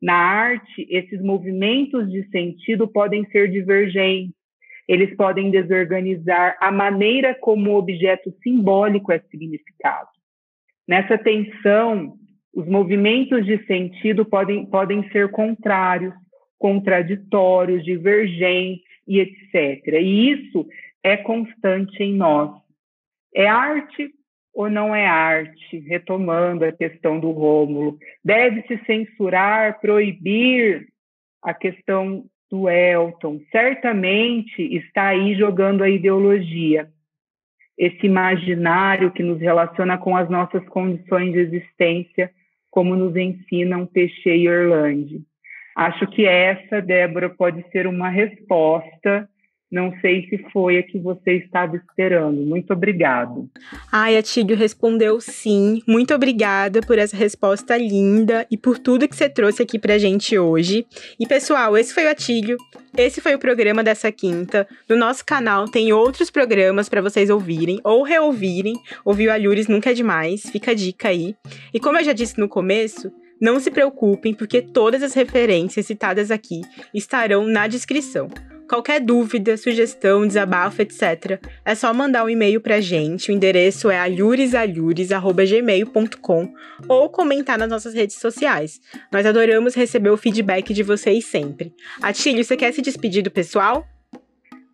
Na 0.00 0.14
arte, 0.14 0.86
esses 0.90 1.22
movimentos 1.22 2.10
de 2.10 2.28
sentido 2.28 2.86
podem 2.88 3.24
ser 3.30 3.50
divergentes, 3.50 4.34
eles 4.86 5.14
podem 5.16 5.50
desorganizar 5.50 6.56
a 6.60 6.70
maneira 6.70 7.34
como 7.34 7.70
o 7.70 7.76
objeto 7.76 8.30
simbólico 8.42 9.12
é 9.12 9.18
significado. 9.30 10.13
Nessa 10.86 11.16
tensão, 11.16 12.16
os 12.54 12.66
movimentos 12.66 13.44
de 13.44 13.64
sentido 13.66 14.24
podem, 14.24 14.66
podem 14.66 15.08
ser 15.10 15.30
contrários, 15.30 16.14
contraditórios, 16.58 17.84
divergentes 17.84 18.84
e 19.06 19.20
etc. 19.20 19.86
E 20.00 20.30
isso 20.30 20.66
é 21.02 21.16
constante 21.16 22.02
em 22.02 22.14
nós. 22.14 22.50
É 23.34 23.46
arte 23.48 24.10
ou 24.54 24.70
não 24.70 24.94
é 24.94 25.06
arte? 25.06 25.78
Retomando 25.80 26.64
a 26.64 26.72
questão 26.72 27.18
do 27.18 27.32
Rômulo, 27.32 27.98
deve-se 28.24 28.78
censurar, 28.86 29.80
proibir 29.80 30.86
a 31.42 31.52
questão 31.52 32.24
do 32.50 32.68
Elton? 32.68 33.40
Certamente 33.50 34.62
está 34.76 35.08
aí 35.08 35.34
jogando 35.34 35.82
a 35.82 35.90
ideologia, 35.90 36.88
esse 37.76 38.06
imaginário 38.06 39.10
que 39.10 39.22
nos 39.22 39.40
relaciona 39.40 39.98
com 39.98 40.16
as 40.16 40.28
nossas 40.28 40.64
condições 40.68 41.32
de 41.32 41.40
existência, 41.40 42.30
como 42.70 42.96
nos 42.96 43.16
ensinam 43.16 43.86
Peixe 43.86 44.30
e 44.30 44.48
Orlando. 44.48 45.20
Acho 45.76 46.06
que 46.06 46.24
essa, 46.24 46.80
Débora, 46.80 47.28
pode 47.28 47.64
ser 47.70 47.86
uma 47.86 48.08
resposta 48.08 49.28
não 49.74 49.92
sei 50.00 50.28
se 50.28 50.38
foi 50.52 50.78
a 50.78 50.82
que 50.84 51.00
você 51.00 51.32
estava 51.32 51.76
esperando. 51.76 52.40
Muito 52.42 52.72
obrigado. 52.72 53.50
Ai, 53.90 54.16
Atílio 54.16 54.56
respondeu 54.56 55.20
sim. 55.20 55.82
Muito 55.84 56.14
obrigada 56.14 56.80
por 56.80 56.96
essa 56.96 57.16
resposta 57.16 57.76
linda 57.76 58.46
e 58.48 58.56
por 58.56 58.78
tudo 58.78 59.08
que 59.08 59.16
você 59.16 59.28
trouxe 59.28 59.64
aqui 59.64 59.76
pra 59.76 59.98
gente 59.98 60.38
hoje. 60.38 60.86
E 61.18 61.26
pessoal, 61.26 61.76
esse 61.76 61.92
foi 61.92 62.04
o 62.04 62.10
Atílio. 62.10 62.56
Esse 62.96 63.20
foi 63.20 63.34
o 63.34 63.38
programa 63.38 63.82
dessa 63.82 64.12
quinta. 64.12 64.64
No 64.88 64.96
nosso 64.96 65.26
canal 65.26 65.64
tem 65.64 65.92
outros 65.92 66.30
programas 66.30 66.88
para 66.88 67.02
vocês 67.02 67.28
ouvirem 67.28 67.80
ou 67.82 68.04
reouvirem. 68.04 68.74
Ouvir 69.04 69.26
o 69.26 69.32
Alhures 69.32 69.66
nunca 69.66 69.90
é 69.90 69.94
demais, 69.94 70.48
fica 70.50 70.70
a 70.70 70.74
dica 70.74 71.08
aí. 71.08 71.34
E 71.74 71.80
como 71.80 71.98
eu 71.98 72.04
já 72.04 72.12
disse 72.12 72.38
no 72.38 72.48
começo, 72.48 73.10
não 73.40 73.58
se 73.58 73.72
preocupem, 73.72 74.32
porque 74.32 74.62
todas 74.62 75.02
as 75.02 75.14
referências 75.14 75.84
citadas 75.84 76.30
aqui 76.30 76.60
estarão 76.94 77.44
na 77.44 77.66
descrição. 77.66 78.28
Qualquer 78.68 79.00
dúvida, 79.00 79.56
sugestão, 79.56 80.26
desabafo, 80.26 80.82
etc., 80.82 81.40
é 81.64 81.74
só 81.74 81.92
mandar 81.92 82.24
um 82.24 82.30
e-mail 82.30 82.60
pra 82.60 82.80
gente. 82.80 83.30
O 83.30 83.34
endereço 83.34 83.90
é 83.90 83.98
alhuresalhures.gmail.com 83.98 86.54
ou 86.88 87.10
comentar 87.10 87.58
nas 87.58 87.68
nossas 87.68 87.94
redes 87.94 88.16
sociais. 88.16 88.80
Nós 89.12 89.26
adoramos 89.26 89.74
receber 89.74 90.08
o 90.10 90.16
feedback 90.16 90.72
de 90.72 90.82
vocês 90.82 91.26
sempre. 91.26 91.74
Atílio, 92.02 92.42
você 92.42 92.56
quer 92.56 92.72
se 92.72 92.80
despedir 92.80 93.22
do 93.22 93.30
pessoal? 93.30 93.86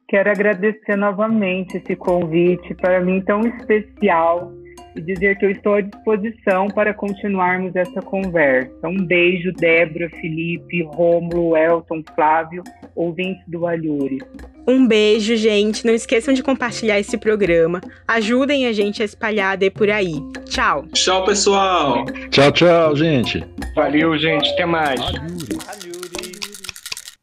Quero 0.09 0.30
agradecer 0.30 0.97
novamente 0.97 1.76
esse 1.76 1.95
convite 1.95 2.74
para 2.74 3.01
mim 3.01 3.20
tão 3.20 3.43
especial 3.43 4.53
e 4.97 5.01
dizer 5.01 5.38
que 5.38 5.45
eu 5.45 5.51
estou 5.51 5.74
à 5.74 5.80
disposição 5.80 6.68
para 6.68 6.93
continuarmos 6.93 7.74
essa 7.76 8.01
conversa. 8.03 8.72
Um 8.84 9.05
beijo, 9.05 9.53
Débora, 9.53 10.11
Felipe, 10.11 10.82
Rômulo, 10.82 11.57
Elton, 11.57 12.03
Flávio, 12.14 12.62
ouvintes 12.95 13.43
do 13.47 13.66
Alhures. 13.66 14.22
Um 14.66 14.86
beijo, 14.86 15.36
gente. 15.36 15.86
Não 15.86 15.95
esqueçam 15.95 16.34
de 16.34 16.43
compartilhar 16.43 16.99
esse 16.99 17.16
programa. 17.18 17.80
Ajudem 18.07 18.66
a 18.66 18.72
gente 18.72 19.03
a 19.03 19.05
espalhar 19.05 19.57
de 19.57 19.70
por 19.70 19.91
aí. 19.91 20.14
Tchau. 20.45 20.86
Tchau, 20.93 21.24
pessoal. 21.24 22.05
Tchau, 22.30 22.53
tchau, 22.53 22.97
gente. 22.97 23.45
Valeu, 23.74 24.16
gente. 24.18 24.49
Até 24.51 24.66
mais. 24.66 25.01
Alhures. 25.01 26.01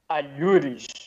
Alhures. 0.09 1.06